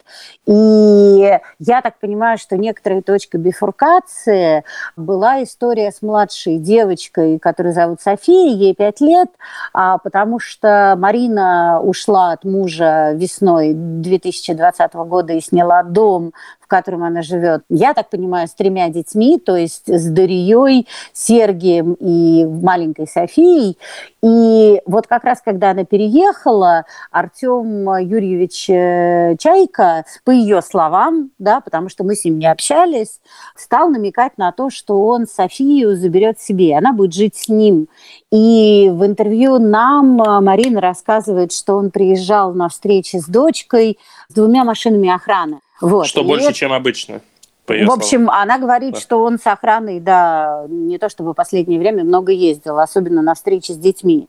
И 0.46 1.38
я 1.58 1.82
так 1.82 1.98
понимаю, 1.98 2.38
что 2.38 2.56
некоторая 2.56 3.02
точка 3.02 3.38
бифуркации 3.38 4.62
была 4.94 5.42
история 5.42 5.90
с 5.90 6.02
младшей 6.02 6.58
девочкой, 6.58 7.40
которую 7.40 7.74
зовут 7.74 8.00
София, 8.00 8.54
ей 8.54 8.74
пять 8.74 9.00
лет, 9.00 9.28
а 9.72 9.98
потому 9.98 10.38
что 10.38 10.94
Марина 10.96 11.80
ушла 11.82 12.30
от 12.30 12.44
мужа 12.44 13.10
весной 13.14 13.72
2020 14.02 14.94
года 14.94 15.32
и 15.32 15.40
сняла 15.40 15.82
дом, 15.82 16.32
в 16.60 16.65
котором 16.66 17.04
она 17.04 17.22
живет. 17.22 17.62
Я 17.68 17.94
так 17.94 18.10
понимаю, 18.10 18.48
с 18.48 18.54
тремя 18.54 18.88
детьми, 18.88 19.38
то 19.38 19.56
есть 19.56 19.88
с 19.88 20.08
Дарьей, 20.08 20.86
Сергием 21.12 21.94
и 21.94 22.44
маленькой 22.44 23.06
Софией. 23.06 23.78
И 24.22 24.80
вот 24.86 25.06
как 25.06 25.24
раз, 25.24 25.40
когда 25.44 25.70
она 25.70 25.84
переехала, 25.84 26.84
Артем 27.12 27.88
Юрьевич 27.98 28.68
э, 28.68 29.36
Чайка, 29.38 30.04
по 30.24 30.30
ее 30.30 30.62
словам, 30.62 31.30
да, 31.38 31.60
потому 31.60 31.88
что 31.88 32.02
мы 32.02 32.16
с 32.16 32.24
ним 32.24 32.38
не 32.38 32.46
общались, 32.46 33.20
стал 33.54 33.88
намекать 33.88 34.36
на 34.36 34.50
то, 34.52 34.70
что 34.70 35.06
он 35.06 35.26
Софию 35.26 35.96
заберет 35.96 36.40
себе, 36.40 36.76
она 36.76 36.92
будет 36.92 37.14
жить 37.14 37.36
с 37.36 37.48
ним. 37.48 37.88
И 38.32 38.90
в 38.92 39.04
интервью 39.06 39.58
нам 39.58 40.20
э, 40.20 40.40
Марина 40.40 40.80
рассказывает, 40.80 41.52
что 41.52 41.76
он 41.76 41.90
приезжал 41.90 42.52
на 42.52 42.68
встречи 42.68 43.16
с 43.16 43.26
дочкой 43.26 43.98
с 44.28 44.34
двумя 44.34 44.64
машинами 44.64 45.08
охраны. 45.08 45.60
Вот. 45.80 46.06
Что 46.06 46.22
и 46.22 46.24
больше, 46.24 46.46
это... 46.46 46.54
чем 46.54 46.72
обычно. 46.72 47.20
В 47.66 47.90
общем, 47.90 48.30
она 48.30 48.58
говорит, 48.58 48.94
да. 48.94 49.00
что 49.00 49.22
он 49.22 49.38
с 49.38 49.46
охраной, 49.46 50.00
да, 50.00 50.66
не 50.68 50.98
то 50.98 51.08
чтобы 51.08 51.32
в 51.32 51.34
последнее 51.34 51.80
время 51.80 52.04
много 52.04 52.32
ездил, 52.32 52.78
особенно 52.78 53.22
на 53.22 53.34
встречи 53.34 53.72
с 53.72 53.76
детьми. 53.76 54.28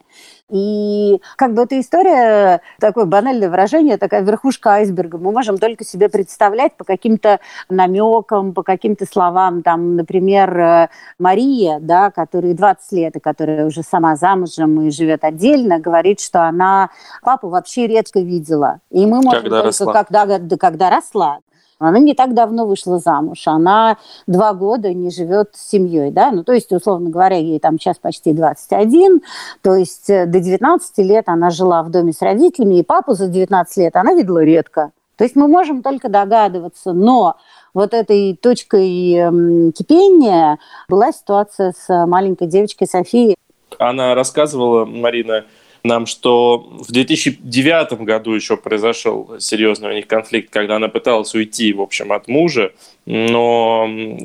И 0.50 1.22
как 1.36 1.54
бы 1.54 1.64
эта 1.64 1.80
история, 1.80 2.62
такое 2.80 3.06
банальное 3.06 3.50
выражение, 3.50 3.98
такая 3.98 4.22
верхушка 4.22 4.76
айсберга. 4.76 5.18
Мы 5.18 5.32
можем 5.32 5.58
только 5.58 5.84
себе 5.84 6.08
представлять 6.08 6.76
по 6.78 6.86
каким-то 6.86 7.42
намекам, 7.70 8.54
по 8.54 8.64
каким-то 8.64 9.06
словам. 9.06 9.62
Там, 9.62 9.98
например, 9.98 10.58
э, 10.58 10.90
Мария, 11.20 11.80
да, 11.82 12.12
которой 12.12 12.54
20 12.54 12.92
лет, 12.94 13.16
и 13.18 13.20
которая 13.20 13.66
уже 13.66 13.84
сама 13.84 14.16
замужем 14.16 14.82
и 14.82 14.90
живет 14.90 15.26
отдельно, 15.26 15.80
говорит, 15.80 16.22
что 16.22 16.44
она 16.44 16.92
папу 17.22 17.50
вообще 17.50 17.86
редко 17.86 18.22
видела. 18.22 18.80
И 18.90 19.06
мы 19.06 19.22
можем 19.22 19.44
когда 19.44 19.62
только, 19.62 19.68
росла. 19.68 19.94
Когда, 19.94 20.58
когда 20.58 20.90
росла, 20.90 21.40
она 21.80 22.00
не 22.00 22.14
так 22.14 22.34
давно 22.34 22.66
вышла 22.66 23.00
замуж, 23.00 23.48
она 23.48 23.98
два 24.26 24.54
года 24.54 24.94
не 24.94 25.10
живет 25.10 25.52
с 25.54 25.70
семьей, 25.70 26.12
да, 26.12 26.32
ну, 26.32 26.44
то 26.44 26.54
есть, 26.54 26.72
условно 26.72 27.10
говоря, 27.10 27.38
ей 27.38 27.60
там 27.60 27.80
сейчас 27.80 27.98
почти 27.98 28.34
21, 28.34 29.22
то 29.62 29.76
есть 29.76 30.10
э, 30.10 30.26
до 30.26 30.40
19 30.40 30.98
лет 31.00 31.26
она 31.28 31.50
жила 31.50 31.84
в 31.84 31.90
доме 31.90 32.14
с 32.14 32.22
родителями, 32.22 32.80
и 32.80 32.84
папу 32.84 33.14
за 33.14 33.28
19 33.28 33.78
лет 33.78 33.96
она 33.96 34.14
видела 34.14 34.44
редко. 34.44 34.92
То 35.18 35.24
есть 35.24 35.36
мы 35.36 35.48
можем 35.48 35.82
только 35.82 36.10
догадываться, 36.10 36.94
но 36.94 37.38
вот 37.74 37.94
этой 37.94 38.36
точкой 38.36 39.14
эм, 39.16 39.72
кипения 39.72 40.60
была 40.88 41.12
ситуация 41.12 41.74
с 41.76 42.06
маленькой 42.06 42.48
девочкой 42.48 42.88
Софией. 42.88 43.36
Она 43.80 44.16
рассказывала, 44.16 44.86
Марина, 44.86 45.46
нам, 45.88 46.06
что 46.06 46.58
в 46.58 46.92
2009 46.92 48.02
году 48.02 48.34
еще 48.34 48.58
произошел 48.58 49.36
серьезный 49.40 49.90
у 49.90 49.94
них 49.94 50.08
конфликт, 50.08 50.52
когда 50.52 50.76
она 50.76 50.88
пыталась 50.90 51.34
уйти, 51.34 51.74
в 51.74 51.82
общем, 51.82 52.12
от 52.12 52.28
мужа, 52.28 52.72
но 53.06 53.84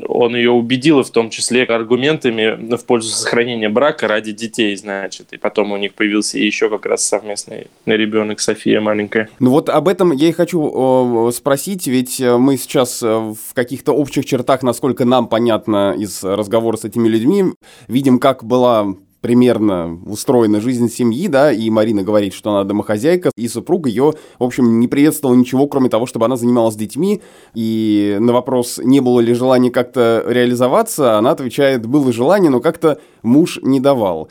он 0.09 0.37
ее 0.37 0.51
убедил, 0.51 1.03
в 1.05 1.11
том 1.11 1.31
числе 1.31 1.63
аргументами 1.63 2.77
в 2.77 2.85
пользу 2.85 3.11
сохранения 3.11 3.69
брака 3.69 4.09
ради 4.09 4.33
детей, 4.33 4.75
значит. 4.77 5.33
И 5.33 5.37
потом 5.37 5.73
у 5.73 5.77
них 5.77 5.95
появился 5.95 6.39
еще 6.39 6.69
как 6.69 6.85
раз 6.87 7.07
совместный 7.07 7.69
ребенок 7.87 8.41
София 8.41 8.81
маленькая. 8.81 9.29
Ну 9.39 9.51
вот 9.51 9.69
об 9.69 9.87
этом 9.87 10.13
я 10.13 10.29
и 10.29 10.33
хочу 10.33 11.31
спросить, 11.33 11.87
ведь 11.87 12.21
э, 12.21 12.37
мы 12.37 12.57
сейчас 12.57 13.03
э, 13.03 13.07
в 13.07 13.55
каких-то 13.55 13.93
общих 13.93 14.25
чертах, 14.25 14.63
насколько 14.63 15.05
нам 15.05 15.29
понятно 15.29 15.95
из 15.97 16.25
разговора 16.25 16.77
с 16.77 16.85
этими 16.85 17.09
людьми, 17.09 17.45
видим, 17.87 18.19
как 18.19 18.45
была 18.45 18.95
примерно 19.23 19.99
устроена 20.05 20.61
жизнь 20.61 20.91
семьи, 20.91 21.29
да, 21.29 21.51
и 21.53 21.71
Марина 21.71 22.03
говорит, 22.03 22.35
что 22.35 22.51
она 22.51 22.65
домохозяйка, 22.65 23.31
и 23.37 23.49
супруг 23.49 23.87
ее, 23.87 24.13
в 24.39 24.45
общем, 24.45 24.81
не 24.81 24.89
приветствовал 24.89 25.35
ничего, 25.35 25.67
кроме 25.69 25.89
того, 25.89 26.05
чтобы 26.07 26.27
она 26.27 26.37
занималась 26.37 26.75
детьми, 26.75 27.23
и 27.55 28.19
на 28.21 28.33
вопрос, 28.33 28.79
не 28.83 29.01
было 29.01 29.21
ли 29.21 29.33
желания 29.33 29.71
как-то 29.71 30.25
реализоваться, 30.27 31.17
она 31.17 31.31
отвечает, 31.31 31.87
было 31.87 32.13
желание, 32.13 32.51
но 32.51 32.61
как-то 32.61 32.99
муж 33.23 33.61
не 33.63 33.81
давал. 33.81 34.29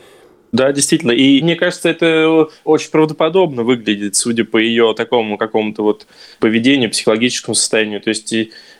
Да, 0.52 0.74
действительно. 0.74 1.12
И 1.12 1.42
мне 1.42 1.56
кажется, 1.56 1.90
это 1.90 2.48
очень 2.66 2.92
правдоподобно 2.92 3.64
выглядит, 3.64 4.16
судя 4.16 4.44
по 4.44 4.58
ее 4.58 4.94
такому 4.96 5.38
какому-то 5.38 5.82
вот 5.84 6.08
поведению, 6.40 6.90
психологическому 6.90 7.56
состоянию. 7.56 8.02
То 8.02 8.10
есть 8.10 8.34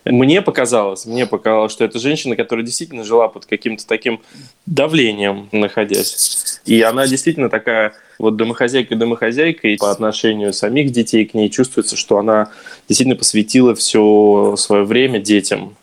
мне 0.04 0.42
показалось, 0.42 1.06
мне 1.06 1.26
показалось, 1.26 1.72
что 1.72 1.86
это 1.86 1.98
женщина, 1.98 2.36
которая 2.36 2.66
действительно 2.66 3.06
жила 3.06 3.30
под 3.30 3.46
каким-то 3.46 3.88
таким 3.88 4.20
давлением, 4.66 5.48
находясь. 5.52 6.60
И 6.66 6.82
она 6.82 7.08
действительно 7.08 7.50
такая 7.50 7.94
вот 8.20 8.36
домохозяйка-домохозяйка, 8.36 9.70
и 9.70 9.78
по 9.78 9.92
отношению 9.92 10.54
самих 10.54 10.92
детей 10.92 11.26
к 11.26 11.34
ней 11.34 11.50
чувствуется, 11.50 11.96
что 11.96 12.18
она 12.18 12.52
действительно 12.88 13.16
посвятила 13.16 13.76
все 13.76 14.56
свое 14.58 14.84
время 14.84 15.20
детям. 15.20 15.76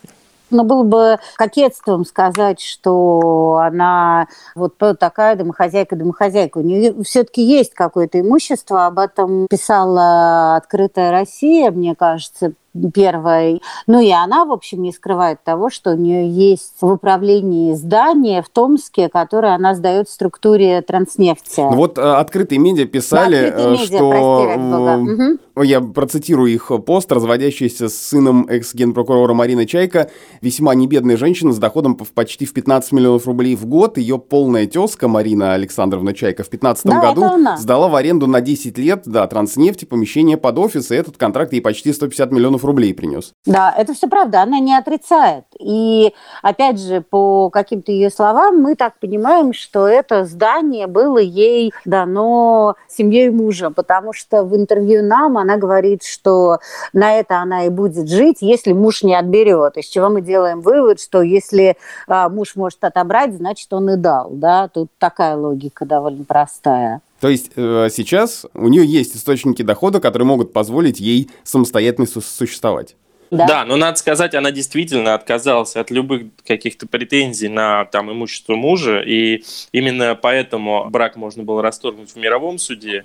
Но 0.50 0.64
было 0.64 0.82
бы 0.82 1.18
кокетством 1.36 2.04
сказать, 2.04 2.60
что 2.60 3.60
она 3.62 4.28
вот 4.54 4.76
такая 4.98 5.36
домохозяйка-домохозяйка. 5.36 6.58
У 6.58 6.62
нее 6.62 7.02
все-таки 7.04 7.42
есть 7.42 7.74
какое-то 7.74 8.20
имущество, 8.20 8.86
об 8.86 8.98
этом 8.98 9.46
писала 9.48 10.56
«Открытая 10.56 11.10
Россия», 11.10 11.70
мне 11.70 11.94
кажется, 11.94 12.52
первой. 12.92 13.62
Ну 13.86 14.00
и 14.00 14.10
она, 14.10 14.44
в 14.44 14.52
общем, 14.52 14.82
не 14.82 14.92
скрывает 14.92 15.42
того, 15.44 15.70
что 15.70 15.90
у 15.90 15.96
нее 15.96 16.28
есть 16.28 16.74
в 16.80 16.86
управлении 16.86 17.74
здание 17.74 18.42
в 18.42 18.48
Томске, 18.48 19.08
которое 19.08 19.54
она 19.54 19.74
сдает 19.74 20.08
в 20.08 20.12
структуре 20.12 20.82
Транснефти. 20.82 21.60
Ну 21.60 21.76
вот 21.76 21.98
э, 21.98 22.02
открытые 22.02 22.58
медиа 22.58 22.86
писали, 22.86 23.52
да, 23.56 23.70
медиа, 23.70 23.84
что... 23.84 24.10
Прости, 24.10 25.38
я 25.64 25.80
процитирую 25.80 26.52
их 26.52 26.70
пост, 26.86 27.10
разводящийся 27.10 27.88
с 27.88 27.94
сыном 27.94 28.46
экс-генпрокурора 28.48 29.34
Марины 29.34 29.66
Чайка, 29.66 30.10
весьма 30.40 30.74
небедная 30.74 31.16
женщина 31.16 31.52
с 31.52 31.58
доходом 31.58 31.96
почти 31.96 32.46
в 32.46 32.52
15 32.52 32.92
миллионов 32.92 33.26
рублей 33.26 33.56
в 33.56 33.66
год. 33.66 33.98
Ее 33.98 34.18
полная 34.18 34.66
тезка 34.66 35.08
Марина 35.08 35.54
Александровна 35.54 36.14
Чайка 36.14 36.42
в 36.42 36.50
2015 36.50 36.84
да, 36.84 37.00
году 37.00 37.56
сдала 37.58 37.88
в 37.88 37.94
аренду 37.96 38.26
на 38.26 38.40
10 38.40 38.78
лет, 38.78 39.02
да, 39.06 39.26
Транснефти 39.26 39.84
помещение 39.84 40.36
под 40.36 40.58
офис, 40.58 40.90
и 40.90 40.94
этот 40.94 41.16
контракт 41.16 41.52
ей 41.52 41.60
почти 41.60 41.92
150 41.92 42.30
миллионов 42.32 42.64
рублей 42.68 42.94
принес. 42.94 43.32
Да, 43.44 43.74
это 43.76 43.94
все 43.94 44.06
правда, 44.06 44.42
она 44.42 44.60
не 44.60 44.76
отрицает. 44.76 45.44
И 45.58 46.14
опять 46.42 46.80
же, 46.80 47.00
по 47.00 47.50
каким-то 47.50 47.90
ее 47.90 48.10
словам, 48.10 48.62
мы 48.62 48.76
так 48.76 48.98
понимаем, 49.00 49.52
что 49.52 49.88
это 49.88 50.24
здание 50.24 50.86
было 50.86 51.18
ей 51.18 51.72
дано 51.84 52.76
семьей 52.88 53.30
мужа, 53.30 53.70
потому 53.70 54.12
что 54.12 54.44
в 54.44 54.54
интервью 54.54 55.02
нам 55.02 55.36
она 55.36 55.56
говорит, 55.56 56.04
что 56.04 56.58
на 56.92 57.14
это 57.14 57.38
она 57.38 57.64
и 57.64 57.70
будет 57.70 58.08
жить, 58.08 58.38
если 58.40 58.72
муж 58.72 59.02
не 59.02 59.14
отберет. 59.14 59.76
Из 59.76 59.86
чего 59.86 60.08
мы 60.08 60.20
делаем 60.20 60.60
вывод, 60.60 61.00
что 61.00 61.22
если 61.22 61.76
а, 62.06 62.28
муж 62.28 62.54
может 62.54 62.84
отобрать, 62.84 63.34
значит 63.34 63.72
он 63.72 63.90
и 63.90 63.96
дал. 63.96 64.30
Да? 64.30 64.68
Тут 64.68 64.90
такая 64.98 65.36
логика 65.36 65.84
довольно 65.84 66.24
простая. 66.24 67.00
То 67.20 67.28
есть 67.28 67.50
э, 67.56 67.88
сейчас 67.92 68.46
у 68.54 68.68
нее 68.68 68.84
есть 68.86 69.16
источники 69.16 69.62
дохода, 69.62 70.00
которые 70.00 70.26
могут 70.26 70.52
позволить 70.52 71.00
ей 71.00 71.30
самостоятельно 71.44 72.06
существовать. 72.06 72.94
Да? 73.30 73.46
да, 73.46 73.64
но 73.66 73.76
надо 73.76 73.98
сказать, 73.98 74.34
она 74.34 74.50
действительно 74.50 75.14
отказалась 75.14 75.76
от 75.76 75.90
любых 75.90 76.28
каких-то 76.46 76.86
претензий 76.86 77.48
на 77.48 77.84
там 77.84 78.10
имущество 78.10 78.54
мужа, 78.54 79.00
и 79.00 79.44
именно 79.72 80.14
поэтому 80.14 80.88
брак 80.88 81.16
можно 81.16 81.42
было 81.42 81.60
расторгнуть 81.60 82.10
в 82.10 82.16
мировом 82.16 82.58
суде, 82.58 83.04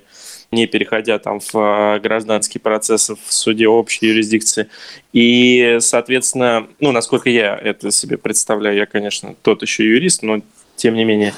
не 0.50 0.66
переходя 0.66 1.18
там 1.18 1.40
в 1.40 1.54
э, 1.54 2.00
гражданский 2.00 2.58
процесс 2.58 3.10
в 3.10 3.32
суде 3.32 3.68
общей 3.68 4.06
юрисдикции. 4.06 4.68
И, 5.12 5.76
соответственно, 5.80 6.68
ну, 6.80 6.92
насколько 6.92 7.28
я 7.28 7.54
это 7.56 7.90
себе 7.90 8.16
представляю, 8.16 8.76
я, 8.76 8.86
конечно, 8.86 9.34
тот 9.42 9.60
еще 9.60 9.84
юрист, 9.84 10.22
но 10.22 10.40
тем 10.76 10.94
не 10.94 11.04
менее. 11.04 11.32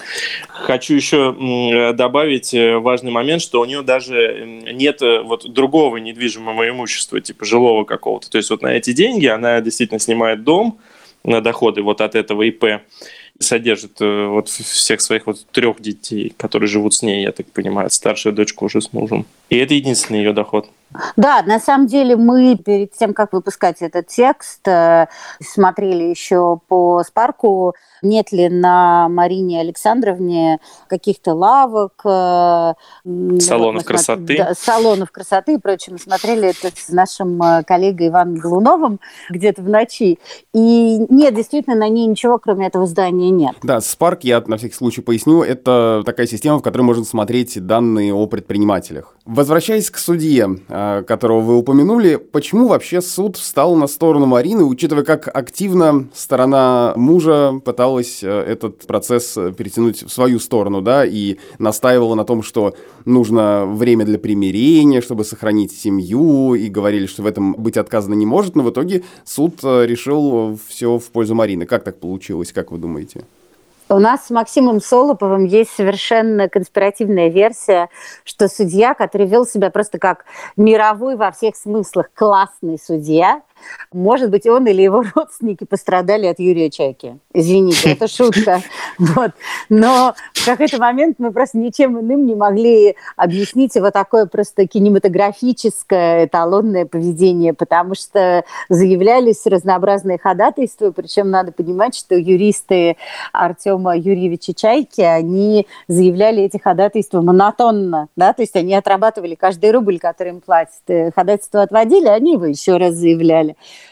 Хочу 0.49 0.95
еще 0.95 1.93
добавить 1.95 2.55
э, 2.55 2.79
важный 2.79 3.11
момент, 3.11 3.43
что 3.43 3.61
у 3.61 3.65
нее 3.65 3.83
даже 3.83 4.45
нет 4.73 5.03
э, 5.03 5.23
вот 5.23 5.53
другого 5.53 5.99
недвижимого 5.99 6.69
имущества, 6.69 7.21
типа 7.21 7.45
жилого 7.45 7.85
какого-то. 7.85 8.31
То 8.31 8.39
есть 8.39 8.51
вот 8.51 8.63
на 8.63 8.69
эти 8.69 8.93
деньги 8.93 9.27
она 9.27 9.61
действительно 9.61 10.01
снимает 10.01 10.45
дом 10.45 10.79
на 11.25 11.41
доходы 11.41 11.83
вот 11.83 12.01
от 12.01 12.15
этого 12.15 12.43
ИП, 12.43 12.83
содержит 13.39 14.01
э, 14.01 14.27
вот 14.27 14.49
всех 14.49 15.01
своих 15.01 15.27
вот 15.27 15.45
трех 15.53 15.81
детей, 15.81 16.33
которые 16.37 16.69
живут 16.69 16.95
с 16.95 17.03
ней, 17.03 17.23
я 17.23 17.33
так 17.33 17.47
понимаю, 17.53 17.91
старшая 17.91 18.33
дочка 18.33 18.65
уже 18.65 18.81
с 18.81 18.93
мужем. 18.93 19.27
И 19.51 19.57
это 19.57 19.75
единственный 19.75 20.21
ее 20.21 20.33
доход. 20.33 20.69
Да, 21.17 21.43
на 21.43 21.61
самом 21.61 21.87
деле 21.87 22.17
мы 22.17 22.57
перед 22.57 22.93
тем, 22.93 23.13
как 23.13 23.33
выпускать 23.33 23.83
этот 23.83 24.07
текст, 24.07 24.67
смотрели 25.41 26.05
еще 26.05 26.61
по 26.69 27.03
Спарку 27.05 27.75
нет 28.03 28.33
ли 28.33 28.49
на 28.49 29.09
Марине 29.09 29.61
Александровне 29.61 30.61
каких-то 30.89 31.35
лавок, 31.35 32.01
э, 32.05 32.75
салонов 33.41 33.83
вот 33.83 33.85
красоты. 33.85 34.37
Да, 34.39 34.53
салонов 34.59 35.11
красоты 35.11 35.55
и 35.55 35.59
прочее. 35.59 35.95
Мы 35.95 35.99
смотрели 35.99 36.49
это 36.51 36.71
с 36.75 36.89
нашим 36.89 37.41
э, 37.43 37.63
коллегой 37.65 38.09
Иваном 38.09 38.37
Голуновым 38.37 39.01
где-то 39.31 39.63
в 39.63 39.69
ночи. 39.69 40.19
И 40.53 40.99
нет, 41.09 41.35
действительно, 41.35 41.77
на 41.77 41.89
ней 41.89 42.07
ничего, 42.07 42.39
кроме 42.39 42.67
этого 42.67 42.87
здания, 42.87 43.31
нет. 43.31 43.57
Да, 43.63 43.79
Spark, 43.79 44.21
я 44.23 44.43
на 44.47 44.57
всякий 44.57 44.75
случай 44.75 45.01
поясню, 45.01 45.43
это 45.43 46.03
такая 46.05 46.27
система, 46.27 46.59
в 46.59 46.63
которой 46.63 46.83
можно 46.83 47.05
смотреть 47.05 47.65
данные 47.65 48.15
о 48.15 48.27
предпринимателях. 48.27 49.17
Возвращаясь 49.25 49.91
к 49.91 49.99
судье, 49.99 50.61
э, 50.69 50.75
которого 51.07 51.41
вы 51.41 51.57
упомянули, 51.57 52.17
почему 52.17 52.69
вообще 52.69 53.01
суд 53.01 53.37
встал 53.37 53.77
на 53.77 53.87
сторону 53.87 54.27
Марины, 54.27 54.65
учитывая, 54.65 55.05
как 55.05 55.29
активно 55.35 56.09
сторона 56.15 56.93
мужа 56.97 57.61
пыталась 57.65 57.97
пыталась 57.97 58.23
э, 58.23 58.29
этот 58.29 58.87
процесс 58.87 59.37
э, 59.37 59.53
перетянуть 59.53 60.03
в 60.03 60.11
свою 60.11 60.39
сторону, 60.39 60.83
да, 60.83 61.05
и 61.05 61.37
настаивала 61.59 62.15
на 62.15 62.25
том, 62.25 62.43
что 62.43 62.75
нужно 63.05 63.67
время 63.67 64.05
для 64.05 64.19
примирения, 64.19 65.01
чтобы 65.01 65.25
сохранить 65.25 65.73
семью, 65.73 66.55
и 66.55 66.69
говорили, 66.69 67.07
что 67.07 67.23
в 67.23 67.27
этом 67.27 67.55
быть 67.55 67.77
отказано 67.77 68.15
не 68.15 68.27
может, 68.27 68.57
но 68.57 68.63
в 68.63 68.71
итоге 68.71 69.03
суд 69.25 69.61
э, 69.63 69.87
решил 69.87 70.59
все 70.69 70.99
в 70.99 71.05
пользу 71.05 71.35
Марины. 71.35 71.67
Как 71.67 71.85
так 71.85 72.01
получилось, 72.01 72.53
как 72.53 72.73
вы 72.73 72.79
думаете? 72.79 73.25
У 73.89 74.01
нас 74.01 74.27
с 74.27 74.31
Максимом 74.31 74.81
Солоповым 74.81 75.45
есть 75.45 75.71
совершенно 75.71 76.49
конспиративная 76.49 77.29
версия, 77.29 77.89
что 78.25 78.49
судья, 78.49 78.95
который 78.95 79.29
вел 79.29 79.47
себя 79.47 79.71
просто 79.71 80.01
как 80.01 80.25
мировой 80.57 81.15
во 81.15 81.31
всех 81.31 81.55
смыслах 81.55 82.11
классный 82.13 82.81
судья, 82.85 83.43
может 83.93 84.31
быть, 84.31 84.47
он 84.47 84.67
или 84.67 84.83
его 84.83 85.05
родственники 85.15 85.65
пострадали 85.65 86.27
от 86.27 86.39
Юрия 86.39 86.71
Чайки. 86.71 87.19
Извините, 87.33 87.93
это 87.93 88.09
шутка. 88.09 88.63
Вот. 88.99 89.33
Но 89.69 90.15
в 90.33 90.45
какой-то 90.47 90.79
момент 90.79 91.17
мы 91.19 91.31
просто 91.31 91.59
ничем 91.59 92.01
иным 92.01 92.25
не 92.25 92.35
могли 92.35 92.97
объяснить 93.17 93.75
его 93.75 93.91
такое 93.91 94.27
просто 94.27 94.67
кинематографическое 94.67 96.27
эталонное 96.27 96.87
поведение, 96.87 97.53
потому 97.53 97.95
что 97.95 98.45
заявлялись 98.69 99.45
разнообразные 99.45 100.19
ходатайства, 100.19 100.93
причем 100.93 101.31
надо 101.31 101.53
понимать, 101.53 101.95
что 101.95 102.15
юристы 102.15 102.97
Артема 103.33 103.97
Юрьевича 103.97 104.55
Чайки, 104.55 105.03
они 105.03 105.67
заявляли 105.89 106.43
эти 106.43 106.59
ходатайства 106.59 107.21
монотонно, 107.21 108.09
да, 108.17 108.33
то 108.33 108.43
есть 108.43 108.57
они 108.57 108.75
отрабатывали 108.75 109.35
каждый 109.35 109.71
рубль, 109.73 109.99
который 109.99 110.31
им 110.31 110.41
платят. 110.41 110.83
Ходатайство 110.87 111.63
отводили, 111.63 112.07
они 112.07 112.33
его 112.33 112.47
еще 112.47 112.77
раз 112.79 112.95
заявляли. 112.95 113.46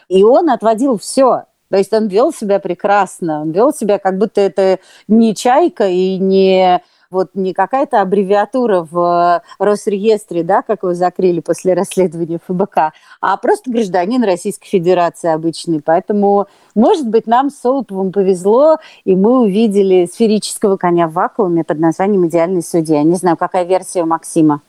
И 0.09 0.25
он 0.25 0.51
отводил 0.51 0.99
все. 0.99 1.45
То 1.71 1.79
есть 1.79 1.93
он 1.93 2.09
вел 2.09 2.33
себя 2.33 2.59
прекрасно, 2.61 3.41
он 3.43 3.51
вел 3.53 3.73
себя, 3.73 3.99
как 3.99 4.19
будто 4.19 4.41
это 4.41 4.79
не 5.09 5.35
чайка 5.35 5.89
и 5.89 6.19
не 6.19 6.81
Вот 7.11 7.31
не 7.35 7.55
какая-то 7.55 8.01
аббревиатура 8.01 8.87
в 8.91 8.99
э, 8.99 9.65
Росреестре, 9.65 10.43
да, 10.43 10.63
как 10.63 10.83
его 10.83 10.95
закрыли 10.95 11.39
после 11.41 11.75
расследования 11.75 12.41
ФБК, 12.45 12.93
а 13.21 13.37
просто 13.37 13.71
гражданин 13.71 14.25
Российской 14.25 14.67
Федерации 14.67 15.31
обычный. 15.33 15.81
Поэтому, 15.81 16.47
может 16.75 17.09
быть, 17.09 17.29
нам 17.29 17.51
с 17.51 17.59
Солоповым 17.61 18.11
повезло, 18.11 18.79
и 19.05 19.15
мы 19.15 19.43
увидели 19.43 20.07
сферического 20.13 20.77
коня 20.77 21.07
в 21.07 21.13
вакууме 21.13 21.63
под 21.63 21.79
названием 21.79 22.27
«Идеальный 22.27 22.63
судья». 22.63 23.03
Не 23.05 23.15
знаю, 23.15 23.37
какая 23.37 23.65
версия 23.65 24.03
у 24.03 24.07
Максима. 24.07 24.61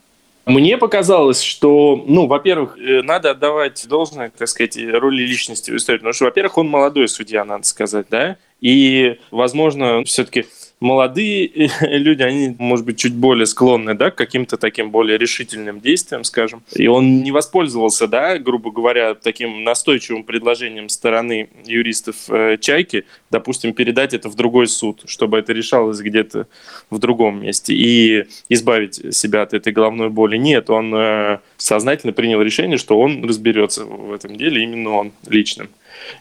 Мне 0.46 0.78
показалось, 0.78 1.42
что, 1.42 2.04
ну, 2.08 2.28
во-первых, 2.28 2.78
э, 2.78 3.02
надо 3.02 3.32
отдавать 3.32 3.88
должное, 3.88 4.30
так 4.30 4.48
сказать, 4.48 4.78
роли 4.78 5.24
личности 5.24 5.72
в 5.72 5.76
истории. 5.76 5.98
Потому 5.98 6.14
что, 6.14 6.26
во-первых, 6.26 6.58
он 6.60 6.68
молодой 6.68 7.08
судья, 7.08 7.44
надо 7.44 7.64
сказать, 7.66 8.08
да, 8.12 8.38
и, 8.62 9.20
возможно, 9.32 10.04
все-таки 10.04 10.46
молодые 10.80 11.70
люди, 11.82 12.22
они, 12.22 12.56
может 12.58 12.86
быть, 12.86 12.98
чуть 12.98 13.14
более 13.14 13.46
склонны, 13.46 13.94
да, 13.94 14.12
к 14.12 14.16
каким-то 14.16 14.58
таким 14.58 14.92
более 14.92 15.18
решительным 15.18 15.80
действиям, 15.80 16.24
скажем. 16.24 16.64
И 16.74 16.88
он 16.88 17.24
не 17.24 17.32
воспользовался, 17.32 18.08
да, 18.08 18.38
грубо 18.38 18.72
говоря, 18.72 19.16
таким 19.16 19.64
настойчивым 19.64 20.24
предложением 20.24 20.90
стороны 20.90 21.50
юристов 21.66 22.16
э, 22.30 22.58
«Чайки», 22.60 23.06
допустим, 23.32 23.74
передать 23.74 24.14
это 24.14 24.30
в 24.30 24.36
другой 24.36 24.68
суд, 24.68 25.04
чтобы 25.06 25.38
это 25.38 25.54
решалось 25.54 26.00
где-то 26.00 26.48
в 26.90 27.00
другом 27.00 27.42
месте 27.42 27.74
и 27.74 28.26
избавить 28.50 29.16
себя 29.16 29.42
от 29.42 29.54
этой 29.54 29.74
головной 29.74 30.10
боли. 30.10 30.38
Нет, 30.38 30.70
он 30.70 30.94
э, 30.94 31.40
сознательно 31.58 32.14
принял 32.14 32.42
решение, 32.42 32.78
что 32.78 33.00
он 33.00 33.24
разберется 33.24 33.86
в 33.86 34.14
этом 34.14 34.36
деле, 34.36 34.64
именно 34.64 34.92
он 34.92 35.12
личным. 35.28 35.70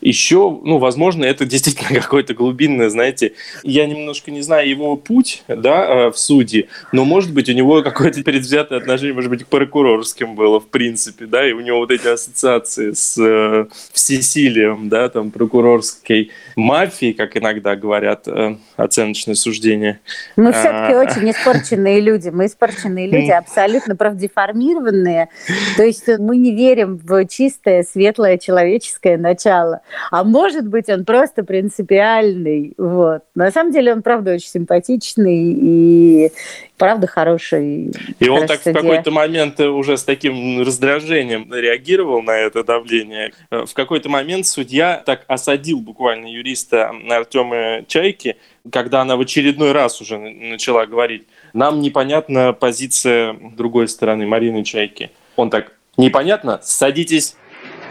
Еще, 0.00 0.58
ну, 0.62 0.78
возможно, 0.78 1.24
это 1.24 1.44
действительно 1.44 2.00
какое-то 2.00 2.34
глубинное, 2.34 2.88
знаете, 2.88 3.32
я 3.62 3.86
немножко 3.86 4.30
не 4.30 4.42
знаю 4.42 4.68
его 4.68 4.96
путь, 4.96 5.42
да, 5.48 6.06
э, 6.06 6.10
в 6.10 6.18
суде, 6.18 6.68
но, 6.92 7.04
может 7.04 7.32
быть, 7.32 7.48
у 7.48 7.52
него 7.52 7.82
какое-то 7.82 8.22
предвзятое 8.22 8.78
отношение, 8.78 9.14
может 9.14 9.30
быть, 9.30 9.44
к 9.44 9.48
прокурорским 9.48 10.34
было, 10.34 10.60
в 10.60 10.66
принципе, 10.66 11.26
да, 11.26 11.48
и 11.48 11.52
у 11.52 11.60
него 11.60 11.78
вот 11.78 11.90
эти 11.90 12.06
ассоциации 12.06 12.92
с 12.92 13.16
э, 13.18 13.66
всесилием, 13.92 14.88
да, 14.88 15.08
там, 15.08 15.30
прокурорской 15.30 16.30
мафии, 16.56 17.12
как 17.12 17.36
иногда 17.36 17.76
говорят, 17.76 18.28
э, 18.28 18.56
оценочное 18.76 19.34
суждение. 19.34 20.00
Мы 20.36 20.52
все-таки 20.52 20.92
а... 20.94 21.00
очень 21.00 21.30
испорченные 21.30 22.00
люди, 22.00 22.28
мы 22.28 22.46
испорченные 22.46 23.06
люди, 23.06 23.30
абсолютно 23.30 23.96
правдеформированные, 23.96 25.28
то 25.76 25.82
есть 25.82 26.06
мы 26.18 26.36
не 26.36 26.54
верим 26.54 27.00
в 27.02 27.26
чистое, 27.26 27.82
светлое 27.82 28.38
человеческое 28.38 29.16
начало, 29.16 29.63
начала. 29.64 29.80
А 30.10 30.24
может 30.24 30.66
быть, 30.66 30.88
он 30.88 31.04
просто 31.04 31.42
принципиальный. 31.42 32.74
Вот. 32.76 33.22
На 33.34 33.50
самом 33.50 33.72
деле 33.72 33.92
он, 33.92 34.02
правда, 34.02 34.34
очень 34.34 34.48
симпатичный 34.48 35.56
и, 35.58 36.32
правда, 36.76 37.06
хороший. 37.06 37.92
И 38.18 38.28
он 38.28 38.46
так 38.46 38.62
судья. 38.62 38.80
в 38.80 38.82
какой-то 38.82 39.10
момент 39.10 39.60
уже 39.60 39.96
с 39.96 40.04
таким 40.04 40.60
раздражением 40.62 41.52
реагировал 41.52 42.22
на 42.22 42.36
это 42.36 42.64
давление. 42.64 43.32
В 43.50 43.72
какой-то 43.74 44.08
момент 44.08 44.46
судья 44.46 45.02
так 45.04 45.24
осадил 45.28 45.80
буквально 45.80 46.26
юриста 46.26 46.92
Артема 47.10 47.84
Чайки, 47.86 48.36
когда 48.70 49.02
она 49.02 49.16
в 49.16 49.20
очередной 49.20 49.72
раз 49.72 50.00
уже 50.00 50.18
начала 50.18 50.86
говорить, 50.86 51.26
нам 51.52 51.80
непонятна 51.80 52.52
позиция 52.52 53.36
другой 53.56 53.88
стороны, 53.88 54.26
Марины 54.26 54.64
Чайки. 54.64 55.10
Он 55.36 55.50
так, 55.50 55.72
непонятно, 55.96 56.60
садитесь 56.62 57.36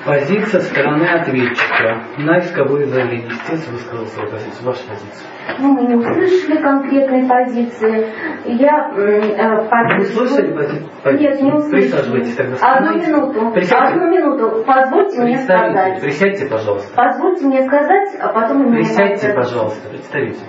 Позиция 0.06 0.60
стороны 0.60 1.06
ответчика 1.06 2.04
на 2.18 2.40
исковое 2.40 2.88
заявление. 2.88 3.28
Естественно, 3.28 3.78
высказал 3.78 4.06
свою 4.08 4.32
позицию. 4.32 4.66
Ваша 4.66 4.84
позиция. 4.90 5.28
Ну, 5.60 5.72
мы 5.72 5.88
не 5.88 5.96
услышали 5.96 6.62
конкретной 6.62 7.30
позиции. 7.30 8.12
Я 8.46 8.92
э, 8.98 9.70
под... 9.70 10.00
Вы 10.00 10.06
слышали 10.06 10.54
позицию? 10.54 10.90
Нет, 11.06 11.42
не 11.42 11.54
услышали. 11.54 11.82
Присаживайтесь 11.82 12.36
тогда. 12.36 12.56
Одну 12.62 12.96
минуту. 12.96 13.52
Присядьте. 13.54 13.86
Одну 13.86 14.10
минуту. 14.10 14.64
Позвольте 14.66 15.22
мне 15.22 15.38
сказать. 15.38 16.02
Присядьте, 16.02 16.46
пожалуйста. 16.48 16.94
Позвольте 16.96 17.46
мне 17.46 17.64
сказать, 17.66 18.10
а 18.20 18.28
потом... 18.28 18.72
Присядьте, 18.74 19.34
пожалуйста. 19.34 19.90
Представите. 19.90 20.42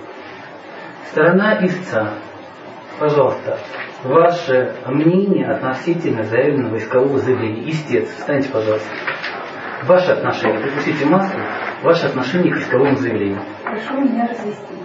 Сторона 1.11 1.65
истца. 1.65 2.09
Пожалуйста, 2.99 3.57
ваше 4.03 4.73
мнение 4.87 5.47
относительно 5.47 6.23
заявленного 6.23 6.77
искового 6.77 7.17
заявления. 7.17 7.69
Истец, 7.69 8.09
встаньте, 8.09 8.49
пожалуйста. 8.49 8.89
Ваше 9.87 10.11
отношение, 10.11 10.59
припустите 10.61 11.05
маску, 11.05 11.37
ваше 11.83 12.07
отношение 12.07 12.53
к 12.53 12.57
исковому 12.57 12.97
заявлению. 12.97 13.41
Прошу 13.63 14.01
меня 14.01 14.27
развести. 14.27 14.75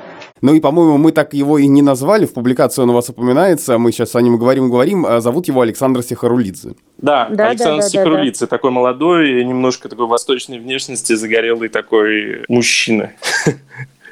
Ну 0.42 0.54
и, 0.54 0.60
по-моему, 0.60 0.98
мы 0.98 1.12
так 1.12 1.34
его 1.34 1.58
и 1.58 1.66
не 1.66 1.82
назвали, 1.82 2.26
в 2.26 2.32
публикации 2.32 2.82
он 2.82 2.90
у 2.90 2.94
вас 2.94 3.08
упоминается, 3.08 3.78
мы 3.78 3.92
сейчас 3.92 4.14
о 4.16 4.22
нем 4.22 4.38
говорим 4.38 4.66
и 4.66 4.70
говорим, 4.70 5.06
а 5.06 5.20
зовут 5.20 5.48
его 5.48 5.60
Александр 5.60 6.02
Сихарулидзе. 6.02 6.74
Да, 6.98 7.28
да 7.30 7.48
Александр 7.48 7.82
да, 7.82 7.88
Сихарулидзе, 7.88 8.40
да, 8.40 8.46
да. 8.46 8.56
такой 8.56 8.70
молодой, 8.70 9.44
немножко 9.44 9.88
такой 9.88 10.06
восточной 10.06 10.58
внешности, 10.58 11.14
загорелый 11.14 11.68
такой 11.68 12.44
мужчина. 12.48 13.12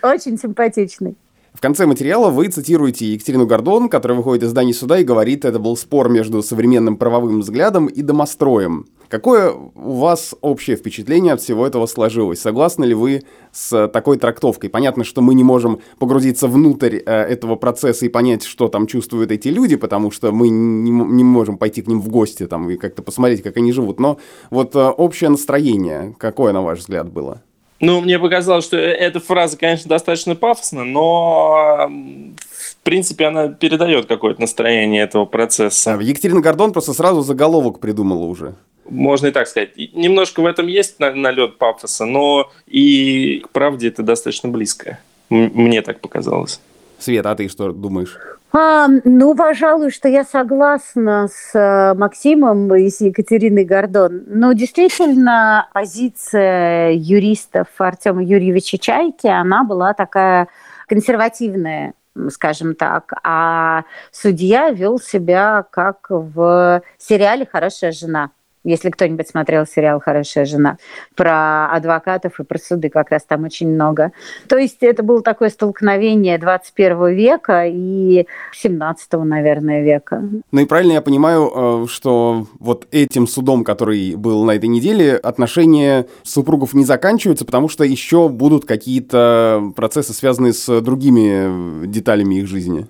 Очень 0.03 0.38
симпатичный. 0.38 1.16
В 1.59 1.61
конце 1.61 1.87
материала 1.87 2.31
вы 2.31 2.47
цитируете 2.47 3.05
Екатерину 3.14 3.44
Гордон, 3.44 3.88
которая 3.88 4.16
выходит 4.16 4.44
из 4.44 4.51
здания 4.51 4.73
суда 4.73 5.01
и 5.01 5.03
говорит, 5.03 5.44
это 5.44 5.59
был 5.59 5.77
спор 5.77 6.09
между 6.09 6.40
современным 6.40 6.97
правовым 6.97 7.40
взглядом 7.40 7.87
и 7.87 8.01
домостроем. 8.01 8.87
Какое 9.09 9.51
у 9.51 9.94
вас 9.94 10.37
общее 10.40 10.77
впечатление 10.77 11.33
от 11.33 11.40
всего 11.40 11.66
этого 11.66 11.87
сложилось? 11.87 12.40
Согласны 12.40 12.85
ли 12.85 12.94
вы 12.94 13.25
с 13.51 13.88
такой 13.88 14.18
трактовкой? 14.18 14.71
Понятно, 14.71 15.03
что 15.03 15.21
мы 15.21 15.35
не 15.35 15.42
можем 15.42 15.81
погрузиться 15.99 16.47
внутрь 16.47 16.99
э, 17.05 17.23
этого 17.23 17.57
процесса 17.57 18.07
и 18.07 18.09
понять, 18.09 18.44
что 18.44 18.68
там 18.68 18.87
чувствуют 18.87 19.33
эти 19.33 19.49
люди, 19.49 19.75
потому 19.75 20.12
что 20.12 20.31
мы 20.31 20.51
не, 20.51 20.92
не 20.92 21.25
можем 21.25 21.59
пойти 21.59 21.83
к 21.83 21.88
ним 21.88 22.01
в 22.01 22.09
гости 22.09 22.47
там, 22.47 22.71
и 22.71 22.77
как-то 22.77 23.03
посмотреть, 23.03 23.42
как 23.42 23.57
они 23.57 23.73
живут. 23.73 23.99
Но 23.99 24.18
вот 24.51 24.77
э, 24.77 24.79
общее 24.79 25.31
настроение, 25.31 26.14
какое, 26.18 26.53
на 26.53 26.62
ваш 26.62 26.79
взгляд, 26.79 27.11
было? 27.11 27.42
Ну, 27.81 28.01
мне 28.01 28.19
показалось, 28.19 28.64
что 28.64 28.77
э, 28.77 28.91
эта 28.93 29.21
фраза, 29.21 29.57
конечно, 29.57 29.88
достаточно 29.88 30.35
пафосна, 30.35 30.85
но 30.85 31.88
в 31.88 32.77
принципе 32.83 33.27
она 33.27 33.49
передает 33.49 34.07
какое-то 34.07 34.41
настроение 34.41 35.03
этого 35.03 35.27
процесса. 35.27 35.95
А, 35.95 36.03
Екатерина 36.03 36.41
Гордон 36.41 36.73
просто 36.73 36.93
сразу 36.93 37.23
заголовок 37.23 37.79
придумала 37.79 38.25
уже. 38.25 38.55
Можно 38.88 39.29
и 39.29 39.31
так 39.31 39.47
сказать. 39.49 39.77
Немножко 39.77 40.41
в 40.41 40.47
этом 40.47 40.67
есть 40.67 40.99
налет 40.99 41.59
пафоса, 41.59 42.05
но 42.05 42.51
и 42.67 43.41
к 43.41 43.51
правде 43.51 43.88
это 43.88 44.03
достаточно 44.03 44.49
близко. 44.49 44.99
Мне 45.29 45.83
так 45.83 46.01
показалось. 46.01 46.61
Света, 46.99 47.31
а 47.31 47.35
ты 47.37 47.49
что 47.49 47.71
думаешь? 47.71 48.17
А, 48.50 48.88
ну, 49.04 49.34
пожалуй, 49.34 49.90
что 49.90 50.08
я 50.08 50.24
согласна 50.24 51.28
с 51.28 51.54
э, 51.54 51.94
Максимом 51.94 52.74
и 52.74 52.88
с 52.88 53.00
Екатериной 53.00 53.64
Гордон. 53.64 54.22
Но 54.26 54.52
действительно, 54.54 55.68
позиция 55.74 56.92
юристов 56.92 57.68
Артема 57.76 58.24
Юрьевича 58.24 58.78
Чайки, 58.78 59.26
она 59.26 59.64
была 59.64 59.92
такая 59.92 60.48
консервативная 60.87 61.94
скажем 62.30 62.74
так, 62.74 63.12
а 63.22 63.84
судья 64.11 64.70
вел 64.70 64.98
себя 64.98 65.64
как 65.70 66.06
в 66.11 66.82
сериале 66.98 67.46
«Хорошая 67.46 67.92
жена» 67.92 68.30
если 68.68 68.90
кто-нибудь 68.90 69.28
смотрел 69.28 69.66
сериал 69.66 70.00
«Хорошая 70.00 70.44
жена», 70.44 70.78
про 71.16 71.70
адвокатов 71.70 72.38
и 72.38 72.44
про 72.44 72.59
суды 72.59 72.90
как 72.90 73.11
раз 73.11 73.24
там 73.24 73.44
очень 73.44 73.68
много. 73.68 74.12
То 74.48 74.59
есть 74.59 74.78
это 74.83 75.02
было 75.02 75.22
такое 75.22 75.48
столкновение 75.48 76.38
21 76.38 77.09
века 77.14 77.64
и 77.66 78.26
17, 78.52 79.12
наверное, 79.24 79.83
века. 79.83 80.22
Ну 80.52 80.61
и 80.61 80.66
правильно 80.66 80.92
я 80.92 81.02
понимаю, 81.02 81.50
э, 81.54 81.87
что 81.88 82.46
вот 82.59 82.87
этим 82.90 83.26
судом, 83.26 83.64
который 83.64 84.14
был 84.14 84.44
на 84.44 84.52
этой 84.52 84.68
неделе, 84.68 85.16
отношения 85.16 86.07
супругов 86.22 86.74
не 86.74 86.85
заканчиваются, 86.85 87.44
потому 87.44 87.68
что 87.68 87.85
еще 87.85 88.28
будут 88.28 88.64
какие-то 88.66 89.72
процессы, 89.76 90.12
связанные 90.12 90.52
с 90.52 90.81
другими 90.81 91.87
деталями 91.87 92.37
их 92.37 92.46
жизни. 92.46 92.87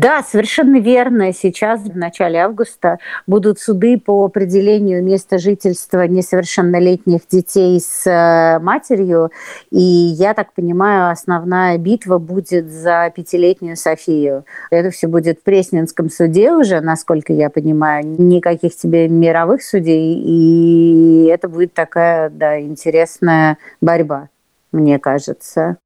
Да, 0.00 0.22
совершенно 0.22 0.80
верно. 0.80 1.30
Сейчас, 1.34 1.82
в 1.82 1.94
начале 1.94 2.38
августа, 2.38 2.98
будут 3.26 3.60
суды 3.60 3.98
по 3.98 4.24
определению 4.24 5.04
места 5.04 5.36
жительства 5.36 6.06
несовершеннолетних 6.06 7.20
детей 7.30 7.78
с 7.78 8.06
э, 8.06 8.58
матерью. 8.60 9.30
И 9.70 9.78
я 9.78 10.32
так 10.32 10.54
понимаю, 10.54 11.12
основная 11.12 11.76
битва 11.76 12.16
будет 12.16 12.70
за 12.72 13.12
пятилетнюю 13.14 13.76
Софию. 13.76 14.46
Это 14.70 14.88
все 14.90 15.06
будет 15.06 15.40
в 15.40 15.42
Пресненском 15.42 16.08
суде 16.08 16.50
уже, 16.52 16.80
насколько 16.80 17.34
я 17.34 17.50
понимаю. 17.50 18.06
Никаких 18.06 18.74
тебе 18.74 19.06
мировых 19.06 19.62
судей. 19.62 20.14
И 20.14 21.26
это 21.26 21.46
будет 21.46 21.74
такая, 21.74 22.30
да, 22.30 22.58
интересная 22.58 23.58
борьба, 23.82 24.30
мне 24.72 24.98
кажется. 24.98 25.76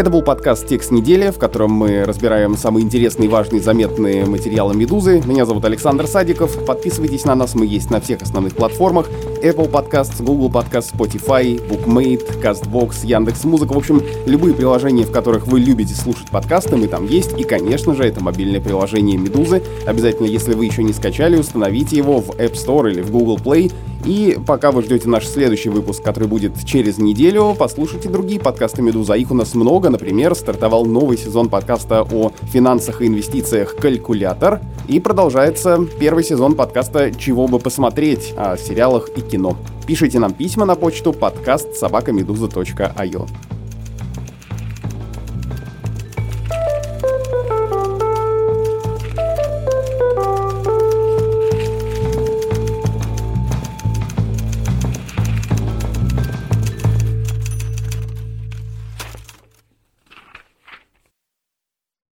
Это 0.00 0.08
был 0.08 0.22
подкаст 0.22 0.66
«Текст 0.66 0.92
недели», 0.92 1.28
в 1.28 1.36
котором 1.36 1.72
мы 1.72 2.04
разбираем 2.04 2.56
самые 2.56 2.86
интересные, 2.86 3.28
важные, 3.28 3.60
заметные 3.60 4.24
материалы 4.24 4.74
«Медузы». 4.74 5.20
Меня 5.26 5.44
зовут 5.44 5.66
Александр 5.66 6.06
Садиков. 6.06 6.64
Подписывайтесь 6.64 7.26
на 7.26 7.34
нас, 7.34 7.54
мы 7.54 7.66
есть 7.66 7.90
на 7.90 8.00
всех 8.00 8.22
основных 8.22 8.56
платформах. 8.56 9.10
Apple 9.42 9.70
Podcasts, 9.70 10.24
Google 10.24 10.48
Podcasts, 10.48 10.94
Spotify, 10.96 11.60
BookMate, 11.68 12.40
CastBox, 12.40 13.04
Яндекс.Музыка. 13.04 13.74
В 13.74 13.76
общем, 13.76 14.02
любые 14.24 14.54
приложения, 14.54 15.04
в 15.04 15.12
которых 15.12 15.46
вы 15.46 15.60
любите 15.60 15.94
слушать 15.94 16.30
подкасты, 16.30 16.76
мы 16.76 16.88
там 16.88 17.06
есть. 17.06 17.38
И, 17.38 17.44
конечно 17.44 17.94
же, 17.94 18.04
это 18.04 18.24
мобильное 18.24 18.62
приложение 18.62 19.18
«Медузы». 19.18 19.62
Обязательно, 19.84 20.24
если 20.24 20.54
вы 20.54 20.64
еще 20.64 20.82
не 20.82 20.94
скачали, 20.94 21.36
установите 21.36 21.98
его 21.98 22.22
в 22.22 22.30
App 22.30 22.54
Store 22.54 22.90
или 22.90 23.02
в 23.02 23.10
Google 23.10 23.36
Play. 23.36 23.70
И 24.04 24.38
пока 24.46 24.70
вы 24.70 24.82
ждете 24.82 25.08
наш 25.08 25.26
следующий 25.26 25.68
выпуск, 25.68 26.02
который 26.02 26.28
будет 26.28 26.64
через 26.64 26.98
неделю, 26.98 27.54
послушайте 27.58 28.08
другие 28.08 28.40
подкасты 28.40 28.80
«Медуза». 28.82 29.14
Их 29.14 29.30
у 29.30 29.34
нас 29.34 29.54
много. 29.54 29.90
Например, 29.90 30.34
стартовал 30.34 30.86
новый 30.86 31.18
сезон 31.18 31.48
подкаста 31.48 32.02
о 32.02 32.32
финансах 32.50 33.02
и 33.02 33.06
инвестициях 33.06 33.76
«Калькулятор». 33.76 34.60
И 34.88 35.00
продолжается 35.00 35.86
первый 35.98 36.24
сезон 36.24 36.54
подкаста 36.54 37.12
«Чего 37.12 37.46
бы 37.46 37.58
посмотреть» 37.58 38.32
о 38.36 38.56
сериалах 38.56 39.10
и 39.16 39.20
кино. 39.20 39.56
Пишите 39.86 40.18
нам 40.18 40.32
письма 40.32 40.64
на 40.64 40.76
почту 40.76 41.12
подкаст 41.12 41.74
собакамедуза.io. 41.74 43.28